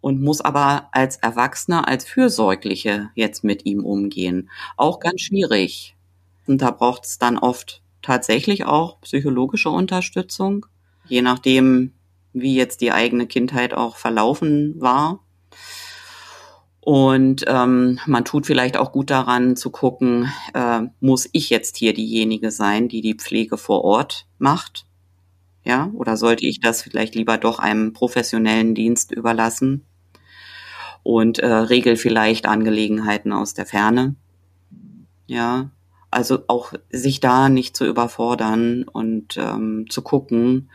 und 0.00 0.20
muss 0.22 0.40
aber 0.40 0.88
als 0.92 1.16
Erwachsener, 1.16 1.88
als 1.88 2.04
Fürsorgliche 2.04 3.10
jetzt 3.14 3.44
mit 3.44 3.66
ihm 3.66 3.84
umgehen. 3.84 4.50
Auch 4.76 5.00
ganz 5.00 5.20
schwierig. 5.22 5.96
Und 6.46 6.62
da 6.62 6.70
braucht 6.70 7.04
es 7.04 7.18
dann 7.18 7.38
oft 7.38 7.82
tatsächlich 8.02 8.64
auch 8.64 9.00
psychologische 9.02 9.70
Unterstützung, 9.70 10.66
je 11.06 11.22
nachdem, 11.22 11.92
wie 12.32 12.54
jetzt 12.54 12.80
die 12.80 12.92
eigene 12.92 13.26
Kindheit 13.26 13.74
auch 13.74 13.96
verlaufen 13.96 14.80
war. 14.80 15.20
Und 16.88 17.44
ähm, 17.48 18.00
man 18.06 18.24
tut 18.24 18.46
vielleicht 18.46 18.78
auch 18.78 18.92
gut 18.92 19.10
daran 19.10 19.56
zu 19.56 19.68
gucken, 19.68 20.32
äh, 20.54 20.84
muss 21.00 21.28
ich 21.32 21.50
jetzt 21.50 21.76
hier 21.76 21.92
diejenige 21.92 22.50
sein, 22.50 22.88
die 22.88 23.02
die 23.02 23.12
Pflege 23.12 23.58
vor 23.58 23.84
Ort 23.84 24.26
macht? 24.38 24.86
Ja, 25.64 25.90
oder 25.92 26.16
sollte 26.16 26.46
ich 26.46 26.60
das 26.60 26.80
vielleicht 26.80 27.14
lieber 27.14 27.36
doch 27.36 27.58
einem 27.58 27.92
professionellen 27.92 28.74
Dienst 28.74 29.12
überlassen 29.12 29.84
und 31.02 31.40
äh, 31.40 31.46
regel 31.46 31.96
vielleicht 31.96 32.46
Angelegenheiten 32.46 33.34
aus 33.34 33.52
der 33.52 33.66
Ferne? 33.66 34.14
Ja, 35.26 35.70
also 36.10 36.38
auch 36.46 36.72
sich 36.88 37.20
da 37.20 37.50
nicht 37.50 37.76
zu 37.76 37.84
überfordern 37.84 38.84
und 38.84 39.36
ähm, 39.36 39.84
zu 39.90 40.00
gucken, 40.00 40.70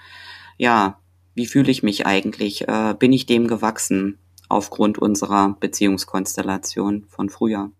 ja, 0.60 1.00
wie 1.34 1.48
fühle 1.48 1.72
ich 1.72 1.82
mich 1.82 2.06
eigentlich? 2.06 2.68
Äh, 2.68 2.94
bin 3.00 3.14
ich 3.14 3.26
dem 3.26 3.48
gewachsen 3.48 4.20
aufgrund 4.54 4.98
unserer 4.98 5.56
Beziehungskonstellation 5.60 7.06
von 7.08 7.30
früher? 7.30 7.72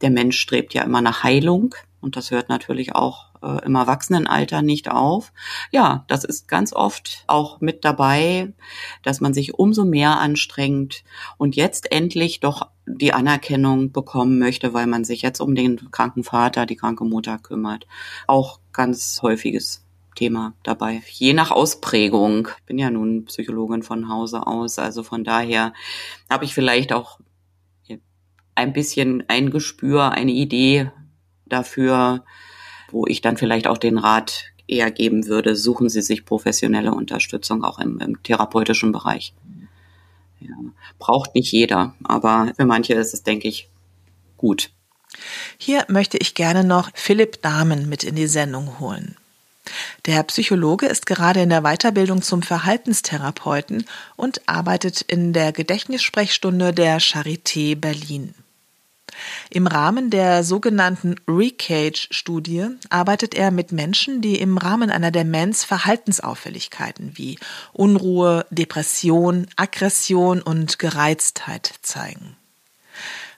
Der 0.00 0.10
Mensch 0.10 0.38
strebt 0.38 0.72
ja 0.72 0.82
immer 0.82 1.02
nach 1.02 1.22
Heilung 1.22 1.74
und 2.00 2.16
das 2.16 2.30
hört 2.30 2.48
natürlich 2.48 2.94
auch 2.94 3.30
äh, 3.42 3.64
im 3.64 3.74
Erwachsenenalter 3.74 4.62
nicht 4.62 4.90
auf. 4.90 5.32
Ja, 5.70 6.04
das 6.08 6.24
ist 6.24 6.48
ganz 6.48 6.72
oft 6.72 7.24
auch 7.26 7.60
mit 7.60 7.84
dabei, 7.84 8.52
dass 9.02 9.20
man 9.20 9.34
sich 9.34 9.54
umso 9.54 9.84
mehr 9.84 10.18
anstrengt 10.18 11.04
und 11.36 11.56
jetzt 11.56 11.92
endlich 11.92 12.40
doch 12.40 12.68
die 12.86 13.12
Anerkennung 13.12 13.92
bekommen 13.92 14.38
möchte, 14.38 14.72
weil 14.74 14.86
man 14.86 15.04
sich 15.04 15.22
jetzt 15.22 15.40
um 15.40 15.54
den 15.54 15.90
kranken 15.90 16.24
Vater, 16.24 16.66
die 16.66 16.76
kranke 16.76 17.04
Mutter 17.04 17.38
kümmert. 17.38 17.86
Auch 18.26 18.60
ganz 18.72 19.20
häufiges 19.22 19.84
Thema 20.14 20.54
dabei. 20.62 21.02
Je 21.10 21.32
nach 21.32 21.50
Ausprägung. 21.50 22.48
Ich 22.58 22.64
bin 22.64 22.78
ja 22.78 22.90
nun 22.90 23.24
Psychologin 23.26 23.82
von 23.82 24.08
Hause 24.08 24.46
aus, 24.46 24.78
also 24.78 25.02
von 25.02 25.24
daher 25.24 25.72
habe 26.28 26.44
ich 26.44 26.54
vielleicht 26.54 26.92
auch 26.92 27.18
ein 28.60 28.72
bisschen 28.72 29.24
ein 29.28 29.50
Gespür, 29.50 30.12
eine 30.12 30.32
Idee 30.32 30.90
dafür, 31.46 32.24
wo 32.90 33.06
ich 33.06 33.22
dann 33.22 33.36
vielleicht 33.36 33.66
auch 33.66 33.78
den 33.78 33.98
Rat 33.98 34.44
eher 34.66 34.90
geben 34.90 35.26
würde, 35.26 35.56
suchen 35.56 35.88
Sie 35.88 36.02
sich 36.02 36.24
professionelle 36.24 36.94
Unterstützung 36.94 37.64
auch 37.64 37.78
im, 37.78 37.98
im 37.98 38.22
therapeutischen 38.22 38.92
Bereich. 38.92 39.34
Ja, 40.40 40.54
braucht 40.98 41.34
nicht 41.34 41.52
jeder, 41.52 41.94
aber 42.04 42.52
für 42.56 42.66
manche 42.66 42.94
ist 42.94 43.14
es, 43.14 43.22
denke 43.22 43.48
ich, 43.48 43.68
gut. 44.36 44.70
Hier 45.58 45.84
möchte 45.88 46.18
ich 46.18 46.34
gerne 46.34 46.62
noch 46.62 46.90
Philipp 46.94 47.42
Dahmen 47.42 47.88
mit 47.88 48.04
in 48.04 48.14
die 48.14 48.28
Sendung 48.28 48.78
holen. 48.78 49.16
Der 50.06 50.22
Psychologe 50.24 50.86
ist 50.86 51.06
gerade 51.06 51.42
in 51.42 51.50
der 51.50 51.62
Weiterbildung 51.62 52.22
zum 52.22 52.42
Verhaltenstherapeuten 52.42 53.84
und 54.16 54.48
arbeitet 54.48 55.02
in 55.02 55.32
der 55.32 55.52
Gedächtnissprechstunde 55.52 56.72
der 56.72 57.00
Charité 57.00 57.76
Berlin. 57.76 58.34
Im 59.50 59.66
Rahmen 59.66 60.10
der 60.10 60.44
sogenannten 60.44 61.16
Recage-Studie 61.28 62.68
arbeitet 62.88 63.34
er 63.34 63.50
mit 63.50 63.72
Menschen, 63.72 64.22
die 64.22 64.36
im 64.36 64.56
Rahmen 64.56 64.90
einer 64.90 65.10
Demenz 65.10 65.64
Verhaltensauffälligkeiten 65.64 67.12
wie 67.18 67.38
Unruhe, 67.72 68.46
Depression, 68.50 69.46
Aggression 69.56 70.40
und 70.40 70.78
Gereiztheit 70.78 71.74
zeigen. 71.82 72.36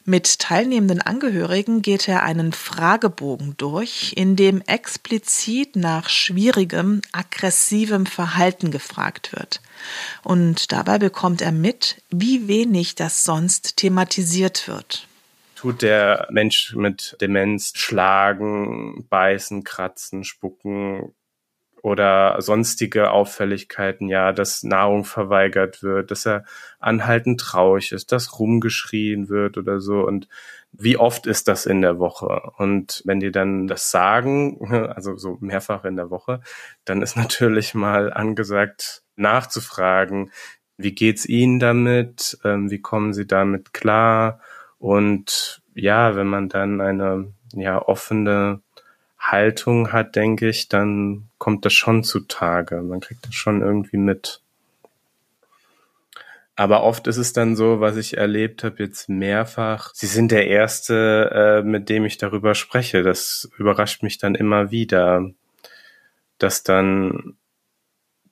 Mit 0.05 0.41
teilnehmenden 0.41 1.01
Angehörigen 1.01 1.81
geht 1.81 2.09
er 2.09 2.25
einen 2.25 2.53
Fragebogen 2.53 3.55
durch, 3.57 4.15
in 4.17 4.35
dem 4.35 4.61
explizit 4.63 5.77
nach 5.77 6.09
schwierigem, 6.09 7.03
aggressivem 7.13 8.07
Verhalten 8.07 8.71
gefragt 8.71 9.33
wird. 9.33 9.61
Und 10.25 10.73
dabei 10.73 10.99
bekommt 10.99 11.41
er 11.41 11.53
mit, 11.53 12.03
wie 12.11 12.49
wenig 12.49 12.97
das 12.97 13.25
sonst 13.25 13.77
thematisiert 13.77 14.69
wird 14.69 15.07
tut 15.63 15.83
der 15.83 16.27
Mensch 16.33 16.75
mit 16.75 17.17
Demenz 17.21 17.73
schlagen, 17.77 19.07
beißen, 19.09 19.63
kratzen, 19.63 20.25
spucken 20.25 21.15
oder 21.83 22.41
sonstige 22.41 23.11
Auffälligkeiten, 23.11 24.09
ja, 24.09 24.33
dass 24.33 24.63
Nahrung 24.63 25.05
verweigert 25.05 25.83
wird, 25.83 26.11
dass 26.13 26.27
er 26.27 26.45
anhaltend 26.79 27.41
traurig 27.41 27.93
ist, 27.93 28.13
dass 28.13 28.39
rumgeschrien 28.39 29.29
wird 29.29 29.59
oder 29.59 29.81
so 29.81 30.07
und 30.07 30.29
wie 30.73 30.97
oft 30.97 31.27
ist 31.27 31.49
das 31.49 31.67
in 31.67 31.83
der 31.83 31.99
Woche? 31.99 32.51
Und 32.57 33.03
wenn 33.05 33.21
die 33.21 33.31
dann 33.31 33.67
das 33.67 33.91
sagen, 33.91 34.73
also 34.95 35.17
so 35.17 35.37
mehrfach 35.41 35.85
in 35.85 35.97
der 35.97 36.11
Woche, 36.11 36.41
dann 36.85 37.03
ist 37.03 37.17
natürlich 37.17 37.75
mal 37.75 38.13
angesagt, 38.13 39.03
nachzufragen, 39.17 40.33
wie 40.79 40.95
geht's 40.95 41.27
Ihnen 41.27 41.59
damit? 41.61 42.39
Ähm, 42.45 42.71
wie 42.71 42.81
kommen 42.81 43.13
Sie 43.13 43.27
damit 43.27 43.75
klar? 43.75 44.41
Und 44.79 45.63
ja, 45.75 46.17
wenn 46.17 46.27
man 46.27 46.49
dann 46.49 46.81
eine 46.81 47.33
ja 47.55 47.81
offene 47.81 48.63
Haltung 49.23 49.93
hat, 49.93 50.17
denke 50.17 50.49
ich, 50.49 50.69
dann 50.69 51.29
kommt 51.39 51.65
das 51.65 51.73
schon 51.73 52.03
zutage. 52.03 52.83
Man 52.83 53.01
kriegt 53.01 53.25
das 53.27 53.35
schon 53.35 53.63
irgendwie 53.63 53.97
mit. 53.97 54.43
Aber 56.57 56.83
oft 56.83 57.07
ist 57.07 57.17
es 57.17 57.33
dann 57.33 57.57
so, 57.57 57.81
was 57.81 57.97
ich 57.97 58.17
erlebt 58.19 58.63
habe 58.65 58.83
jetzt 58.83 59.09
mehrfach. 59.09 59.93
Sie 59.95 60.07
sind 60.07 60.33
der 60.33 60.49
Erste, 60.49 61.63
äh, 61.63 61.63
mit 61.67 61.89
dem 61.89 62.05
ich 62.05 62.19
darüber 62.19 62.55
spreche. 62.55 63.03
Das 63.03 63.49
überrascht 63.57 64.03
mich 64.03 64.19
dann 64.19 64.35
immer 64.35 64.71
wieder, 64.71 65.31
dass 66.39 66.63
dann 66.63 67.37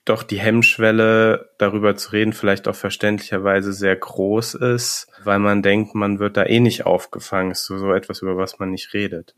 doch 0.05 0.23
die 0.23 0.41
Hemmschwelle, 0.41 1.51
darüber 1.59 1.97
zu 1.97 2.13
reden, 2.13 2.33
vielleicht 2.33 2.67
auch 2.67 2.75
verständlicherweise 2.75 3.73
sehr 3.73 3.95
groß 3.97 4.55
ist, 4.55 5.07
weil 5.23 5.39
man 5.39 5.63
denkt, 5.63 5.95
man 5.95 6.19
wird 6.19 6.37
da 6.37 6.45
eh 6.45 6.61
nicht 6.61 6.85
aufgefangen. 6.85 7.53
Ist 7.53 7.65
so, 7.65 7.79
so 7.79 7.93
etwas, 7.93 8.23
über 8.23 8.37
was 8.37 8.59
man 8.59 8.71
nicht 8.71 8.93
redet. 8.93 9.35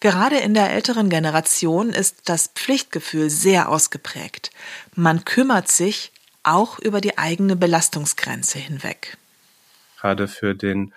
Gerade 0.00 0.38
in 0.38 0.54
der 0.54 0.70
älteren 0.70 1.08
Generation 1.08 1.90
ist 1.90 2.28
das 2.28 2.48
Pflichtgefühl 2.48 3.30
sehr 3.30 3.68
ausgeprägt. 3.68 4.50
Man 4.94 5.24
kümmert 5.24 5.68
sich 5.68 6.12
auch 6.42 6.78
über 6.78 7.00
die 7.00 7.18
eigene 7.18 7.56
Belastungsgrenze 7.56 8.58
hinweg. 8.58 9.16
Gerade 10.00 10.28
für 10.28 10.54
den 10.54 10.94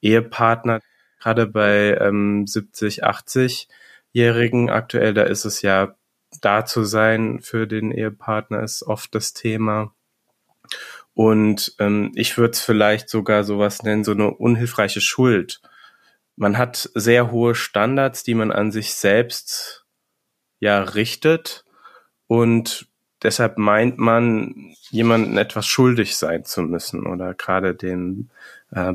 Ehepartner, 0.00 0.80
gerade 1.20 1.46
bei 1.46 1.96
ähm, 2.00 2.46
70, 2.46 3.04
80-Jährigen 3.04 4.70
aktuell, 4.70 5.14
da 5.14 5.22
ist 5.22 5.44
es 5.44 5.62
ja 5.62 5.94
da 6.40 6.64
zu 6.64 6.84
sein 6.84 7.40
für 7.40 7.66
den 7.66 7.90
Ehepartner 7.90 8.62
ist 8.62 8.82
oft 8.82 9.14
das 9.14 9.34
Thema. 9.34 9.92
Und 11.14 11.74
ähm, 11.78 12.12
ich 12.14 12.38
würde 12.38 12.52
es 12.52 12.60
vielleicht 12.60 13.10
sogar 13.10 13.44
sowas 13.44 13.82
nennen, 13.82 14.04
so 14.04 14.12
eine 14.12 14.30
unhilfreiche 14.30 15.00
Schuld. 15.00 15.60
Man 16.36 16.58
hat 16.58 16.90
sehr 16.94 17.30
hohe 17.30 17.54
Standards, 17.54 18.22
die 18.24 18.34
man 18.34 18.50
an 18.50 18.72
sich 18.72 18.94
selbst 18.94 19.84
ja 20.60 20.82
richtet 20.82 21.64
und 22.26 22.88
deshalb 23.22 23.58
meint 23.58 23.98
man, 23.98 24.74
jemandem 24.90 25.38
etwas 25.38 25.66
schuldig 25.66 26.16
sein 26.16 26.44
zu 26.44 26.62
müssen 26.62 27.06
oder 27.06 27.34
gerade 27.34 27.74
dem, 27.74 28.30
äh, 28.70 28.94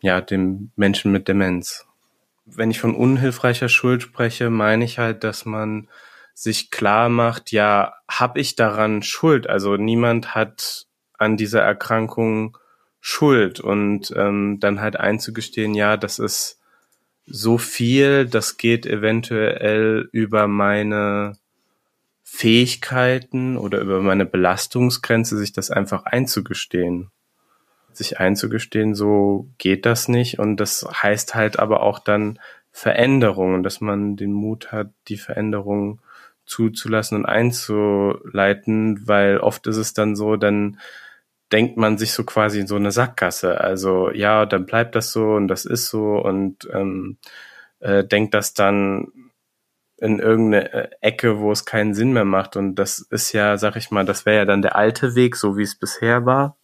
ja, 0.00 0.20
dem 0.20 0.70
Menschen 0.76 1.12
mit 1.12 1.28
Demenz. 1.28 1.86
Wenn 2.46 2.70
ich 2.70 2.80
von 2.80 2.94
unhilfreicher 2.94 3.68
Schuld 3.68 4.02
spreche, 4.02 4.50
meine 4.50 4.84
ich 4.84 4.98
halt, 4.98 5.24
dass 5.24 5.44
man 5.44 5.88
sich 6.34 6.70
klar 6.70 7.08
macht, 7.08 7.52
ja, 7.52 7.94
habe 8.08 8.40
ich 8.40 8.56
daran 8.56 9.02
Schuld? 9.02 9.48
Also 9.48 9.76
niemand 9.76 10.34
hat 10.34 10.86
an 11.18 11.36
dieser 11.36 11.60
Erkrankung 11.62 12.56
Schuld 13.00 13.60
und 13.60 14.12
ähm, 14.16 14.58
dann 14.60 14.80
halt 14.80 14.96
einzugestehen, 14.96 15.74
ja, 15.74 15.96
das 15.96 16.18
ist 16.18 16.59
so 17.26 17.58
viel, 17.58 18.26
das 18.26 18.56
geht 18.56 18.86
eventuell 18.86 20.08
über 20.12 20.48
meine 20.48 21.34
Fähigkeiten 22.22 23.56
oder 23.56 23.80
über 23.80 24.00
meine 24.00 24.26
Belastungsgrenze, 24.26 25.36
sich 25.36 25.52
das 25.52 25.70
einfach 25.70 26.04
einzugestehen. 26.04 27.10
Sich 27.92 28.20
einzugestehen, 28.20 28.94
so 28.94 29.48
geht 29.58 29.84
das 29.84 30.08
nicht 30.08 30.38
und 30.38 30.58
das 30.58 30.86
heißt 30.90 31.34
halt 31.34 31.58
aber 31.58 31.82
auch 31.82 31.98
dann 31.98 32.38
Veränderungen, 32.70 33.62
dass 33.62 33.80
man 33.80 34.16
den 34.16 34.32
Mut 34.32 34.70
hat, 34.70 34.90
die 35.08 35.16
Veränderungen 35.16 36.00
zuzulassen 36.46 37.18
und 37.18 37.26
einzuleiten, 37.26 39.06
weil 39.06 39.38
oft 39.38 39.66
ist 39.66 39.76
es 39.76 39.92
dann 39.92 40.16
so, 40.16 40.36
dann 40.36 40.78
denkt 41.52 41.76
man 41.76 41.98
sich 41.98 42.12
so 42.12 42.24
quasi 42.24 42.60
in 42.60 42.66
so 42.66 42.76
eine 42.76 42.92
Sackgasse. 42.92 43.60
Also 43.60 44.10
ja, 44.10 44.46
dann 44.46 44.66
bleibt 44.66 44.94
das 44.94 45.12
so 45.12 45.34
und 45.34 45.48
das 45.48 45.64
ist 45.64 45.88
so 45.88 46.18
und 46.18 46.68
ähm, 46.72 47.18
äh, 47.80 48.04
denkt 48.04 48.34
das 48.34 48.54
dann 48.54 49.08
in 49.96 50.18
irgendeine 50.18 50.72
äh, 50.72 50.88
Ecke, 51.00 51.40
wo 51.40 51.52
es 51.52 51.64
keinen 51.64 51.94
Sinn 51.94 52.12
mehr 52.12 52.24
macht. 52.24 52.56
Und 52.56 52.76
das 52.76 53.00
ist 53.00 53.32
ja, 53.32 53.58
sag 53.58 53.76
ich 53.76 53.90
mal, 53.90 54.04
das 54.04 54.26
wäre 54.26 54.38
ja 54.38 54.44
dann 54.44 54.62
der 54.62 54.76
alte 54.76 55.14
Weg, 55.14 55.36
so 55.36 55.56
wie 55.56 55.62
es 55.62 55.76
bisher 55.76 56.24
war. 56.26 56.56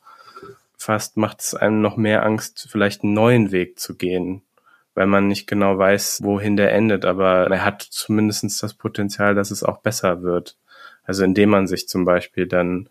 Fast 0.78 1.16
macht 1.16 1.40
es 1.40 1.54
einem 1.54 1.80
noch 1.82 1.96
mehr 1.96 2.24
Angst, 2.24 2.68
vielleicht 2.70 3.02
einen 3.02 3.14
neuen 3.14 3.52
Weg 3.52 3.78
zu 3.78 3.96
gehen 3.96 4.42
weil 4.96 5.06
man 5.06 5.28
nicht 5.28 5.46
genau 5.46 5.76
weiß, 5.78 6.22
wohin 6.24 6.56
der 6.56 6.72
endet, 6.72 7.04
aber 7.04 7.50
er 7.50 7.64
hat 7.64 7.82
zumindestens 7.82 8.58
das 8.58 8.72
Potenzial, 8.72 9.34
dass 9.34 9.50
es 9.50 9.62
auch 9.62 9.82
besser 9.82 10.22
wird. 10.22 10.56
Also 11.04 11.22
indem 11.22 11.50
man 11.50 11.66
sich 11.66 11.86
zum 11.86 12.06
Beispiel 12.06 12.46
dann 12.46 12.88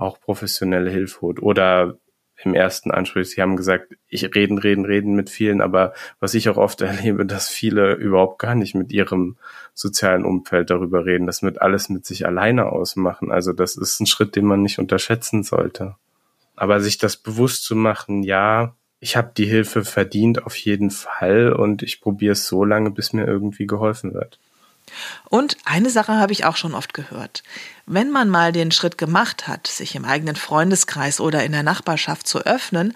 auch 0.00 0.20
professionelle 0.20 0.90
Hilfe 0.90 1.20
holt 1.20 1.42
oder 1.42 1.98
im 2.44 2.54
ersten 2.54 2.90
Anspruch, 2.90 3.24
Sie 3.24 3.42
haben 3.42 3.56
gesagt, 3.56 3.96
ich 4.08 4.34
reden, 4.34 4.58
reden, 4.58 4.84
reden 4.84 5.14
mit 5.14 5.28
vielen, 5.28 5.60
aber 5.60 5.92
was 6.20 6.34
ich 6.34 6.48
auch 6.48 6.56
oft 6.56 6.80
erlebe, 6.82 7.26
dass 7.26 7.48
viele 7.48 7.94
überhaupt 7.94 8.38
gar 8.38 8.54
nicht 8.54 8.74
mit 8.74 8.92
ihrem 8.92 9.36
sozialen 9.74 10.24
Umfeld 10.24 10.70
darüber 10.70 11.04
reden, 11.04 11.26
das 11.26 11.42
mit 11.42 11.60
alles 11.60 11.88
mit 11.88 12.06
sich 12.06 12.26
alleine 12.26 12.66
ausmachen. 12.66 13.30
Also 13.30 13.52
das 13.52 13.76
ist 13.76 14.00
ein 14.00 14.06
Schritt, 14.06 14.36
den 14.36 14.44
man 14.44 14.62
nicht 14.62 14.78
unterschätzen 14.78 15.42
sollte. 15.42 15.96
Aber 16.54 16.80
sich 16.80 16.98
das 16.98 17.16
bewusst 17.16 17.64
zu 17.64 17.76
machen, 17.76 18.22
ja, 18.22 18.74
ich 19.00 19.16
habe 19.16 19.32
die 19.36 19.46
Hilfe 19.46 19.84
verdient 19.84 20.44
auf 20.44 20.56
jeden 20.56 20.90
Fall 20.90 21.52
und 21.52 21.82
ich 21.82 22.00
probiere 22.00 22.32
es 22.32 22.46
so 22.46 22.64
lange, 22.64 22.90
bis 22.90 23.12
mir 23.12 23.26
irgendwie 23.26 23.66
geholfen 23.66 24.14
wird. 24.14 24.40
Und 25.28 25.56
eine 25.64 25.90
Sache 25.90 26.14
habe 26.16 26.32
ich 26.32 26.44
auch 26.44 26.56
schon 26.56 26.74
oft 26.74 26.94
gehört. 26.94 27.42
Wenn 27.86 28.10
man 28.10 28.28
mal 28.28 28.52
den 28.52 28.70
Schritt 28.70 28.98
gemacht 28.98 29.48
hat, 29.48 29.66
sich 29.66 29.94
im 29.94 30.04
eigenen 30.04 30.36
Freundeskreis 30.36 31.20
oder 31.20 31.44
in 31.44 31.52
der 31.52 31.62
Nachbarschaft 31.62 32.26
zu 32.26 32.44
öffnen, 32.44 32.94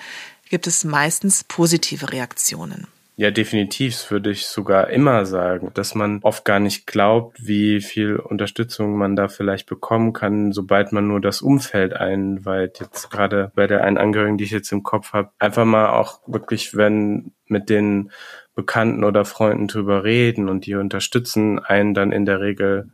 gibt 0.49 0.67
es 0.67 0.85
meistens 0.85 1.45
positive 1.45 2.13
Reaktionen. 2.13 2.87
Ja, 3.17 3.31
definitiv 3.31 4.11
würde 4.11 4.31
ich 4.31 4.47
sogar 4.47 4.89
immer 4.89 5.27
sagen, 5.27 5.71
dass 5.75 5.95
man 5.95 6.21
oft 6.23 6.47
gar 6.47 6.61
nicht 6.61 6.87
glaubt, 6.87 7.47
wie 7.47 7.83
viel 7.83 8.17
Unterstützung 8.17 8.97
man 8.97 9.17
da 9.17 9.29
vielleicht 9.29 9.69
bekommen 9.69 10.15
kann, 10.15 10.53
sobald 10.53 10.93
man 10.93 11.07
nur 11.07 11.21
das 11.21 11.43
Umfeld 11.43 11.93
einweiht. 11.93 12.81
Jetzt 12.81 13.11
gerade 13.11 13.53
bei 13.55 13.67
der 13.67 13.85
einen 13.85 13.99
Angehörigen, 13.99 14.39
die 14.39 14.45
ich 14.45 14.51
jetzt 14.51 14.73
im 14.73 14.83
Kopf 14.83 15.13
habe, 15.13 15.31
einfach 15.39 15.67
mal 15.67 15.91
auch 15.91 16.21
wirklich, 16.27 16.75
wenn 16.75 17.33
mit 17.47 17.69
den 17.69 18.11
Bekannten 18.55 19.05
oder 19.05 19.25
Freunden 19.25 19.69
drüber 19.69 20.05
reden 20.05 20.49
und 20.49 20.67
die 20.67 20.75
unterstützen 20.75 21.59
einen 21.59 21.95
dann 21.95 22.13
in 22.13 22.27
der 22.27 22.41
Regel 22.41 22.89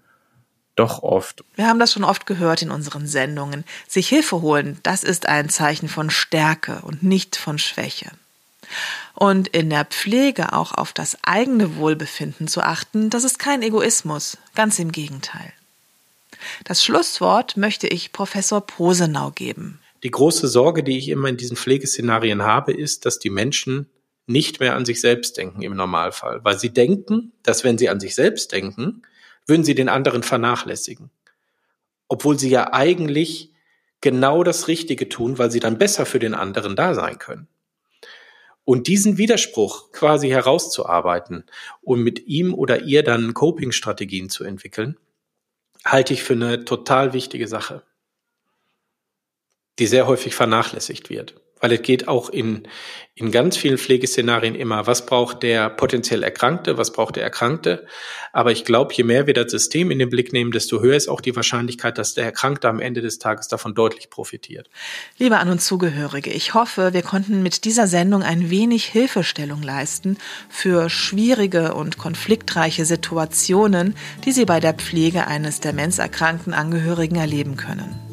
doch 0.76 1.02
oft. 1.02 1.44
Wir 1.56 1.66
haben 1.66 1.80
das 1.80 1.92
schon 1.92 2.04
oft 2.04 2.26
gehört 2.26 2.62
in 2.62 2.70
unseren 2.70 3.06
Sendungen. 3.06 3.64
Sich 3.88 4.09
Hilfe 4.09 4.42
holen, 4.42 4.78
das 4.84 5.02
ist 5.02 5.26
ein 5.26 5.48
Zeichen 5.48 5.88
von 5.88 6.11
Stärke 6.11 6.80
und 6.82 7.02
nicht 7.02 7.34
von 7.34 7.59
Schwäche. 7.59 8.11
Und 9.14 9.48
in 9.48 9.70
der 9.70 9.84
Pflege 9.84 10.52
auch 10.52 10.72
auf 10.72 10.92
das 10.92 11.18
eigene 11.22 11.76
Wohlbefinden 11.76 12.46
zu 12.46 12.62
achten, 12.62 13.11
das 13.11 13.24
ist 13.24 13.38
kein 13.38 13.62
Egoismus, 13.62 14.38
ganz 14.54 14.78
im 14.78 14.92
Gegenteil. 14.92 15.52
Das 16.64 16.84
Schlusswort 16.84 17.56
möchte 17.56 17.88
ich 17.88 18.12
Professor 18.12 18.61
Posenau 18.61 19.32
geben. 19.32 19.80
Die 20.04 20.11
große 20.12 20.46
Sorge, 20.46 20.84
die 20.84 20.96
ich 20.96 21.09
immer 21.09 21.28
in 21.28 21.36
diesen 21.36 21.56
Pflegeszenarien 21.56 22.42
habe, 22.42 22.72
ist, 22.72 23.04
dass 23.04 23.18
die 23.18 23.30
Menschen 23.30 23.86
nicht 24.28 24.60
mehr 24.60 24.76
an 24.76 24.84
sich 24.84 25.00
selbst 25.00 25.36
denken 25.36 25.62
im 25.62 25.74
Normalfall, 25.74 26.44
weil 26.44 26.58
sie 26.58 26.70
denken, 26.70 27.32
dass 27.42 27.64
wenn 27.64 27.78
sie 27.78 27.88
an 27.88 27.98
sich 27.98 28.14
selbst 28.14 28.52
denken, 28.52 29.02
würden 29.46 29.64
sie 29.64 29.74
den 29.74 29.88
anderen 29.88 30.22
vernachlässigen. 30.22 31.10
Obwohl 32.08 32.38
sie 32.38 32.50
ja 32.50 32.72
eigentlich 32.72 33.52
genau 34.00 34.44
das 34.44 34.68
Richtige 34.68 35.08
tun, 35.08 35.38
weil 35.38 35.50
sie 35.50 35.60
dann 35.60 35.78
besser 35.78 36.06
für 36.06 36.18
den 36.18 36.34
anderen 36.34 36.76
da 36.76 36.94
sein 36.94 37.18
können. 37.18 37.48
Und 38.64 38.86
diesen 38.86 39.16
Widerspruch 39.16 39.92
quasi 39.92 40.28
herauszuarbeiten 40.28 41.44
und 41.80 42.02
mit 42.02 42.26
ihm 42.26 42.52
oder 42.52 42.82
ihr 42.82 43.02
dann 43.02 43.32
Coping-Strategien 43.32 44.28
zu 44.28 44.44
entwickeln, 44.44 44.98
halte 45.86 46.12
ich 46.12 46.22
für 46.22 46.34
eine 46.34 46.66
total 46.66 47.14
wichtige 47.14 47.48
Sache, 47.48 47.82
die 49.78 49.86
sehr 49.86 50.06
häufig 50.06 50.34
vernachlässigt 50.34 51.08
wird 51.08 51.40
weil 51.61 51.72
es 51.72 51.82
geht 51.82 52.09
auch 52.09 52.28
in, 52.30 52.66
in 53.14 53.32
ganz 53.32 53.56
vielen 53.56 53.78
Pflegeszenarien 53.78 54.54
immer, 54.54 54.86
was 54.86 55.04
braucht 55.04 55.42
der 55.42 55.70
potenziell 55.70 56.22
Erkrankte, 56.22 56.78
was 56.78 56.92
braucht 56.92 57.16
der 57.16 57.24
Erkrankte. 57.24 57.86
Aber 58.32 58.52
ich 58.52 58.64
glaube, 58.64 58.94
je 58.94 59.02
mehr 59.04 59.26
wir 59.26 59.34
das 59.34 59.50
System 59.50 59.90
in 59.90 59.98
den 59.98 60.09
Blick 60.09 60.32
nehmen, 60.32 60.52
desto 60.52 60.80
höher 60.80 60.96
ist 60.96 61.09
auch 61.09 61.20
die 61.20 61.34
Wahrscheinlichkeit, 61.34 61.98
dass 61.98 62.14
der 62.14 62.24
Erkrankte 62.24 62.68
am 62.68 62.80
Ende 62.80 63.00
des 63.00 63.18
Tages 63.18 63.48
davon 63.48 63.74
deutlich 63.74 64.11
profitiert. 64.11 64.70
Liebe 65.18 65.38
An- 65.38 65.50
und 65.50 65.61
Zugehörige, 65.61 66.30
ich 66.30 66.54
hoffe, 66.54 66.92
wir 66.92 67.02
konnten 67.02 67.42
mit 67.42 67.64
dieser 67.64 67.86
Sendung 67.86 68.22
ein 68.22 68.50
wenig 68.50 68.84
Hilfestellung 68.84 69.62
leisten 69.62 70.16
für 70.48 70.88
schwierige 70.88 71.74
und 71.74 71.98
konfliktreiche 71.98 72.84
Situationen, 72.84 73.96
die 74.24 74.32
Sie 74.32 74.44
bei 74.44 74.61
der 74.61 74.74
Pflege 74.74 75.26
eines 75.26 75.61
demenzerkrankten 75.61 76.54
Angehörigen 76.54 77.16
erleben 77.16 77.56
können. 77.56 78.07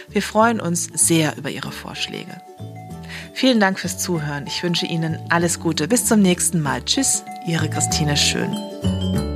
Wir 0.10 0.22
freuen 0.22 0.60
uns 0.60 0.90
sehr 0.94 1.38
über 1.38 1.50
Ihre 1.50 1.72
Vorschläge. 1.72 2.42
Vielen 3.34 3.62
Dank 3.62 3.80
fürs 3.80 3.98
Zuhören. 3.98 4.46
Ich 4.46 4.62
wünsche 4.62 4.88
Ihnen 4.88 5.18
alles 5.30 5.62
Gute. 5.62 5.88
Bis 5.88 6.06
zum 6.06 6.22
nächsten 6.22 6.60
Mal. 6.60 6.84
Tschüss, 6.84 7.24
Ihre 7.48 7.70
Christine 7.70 8.18
Schön. 8.18 9.31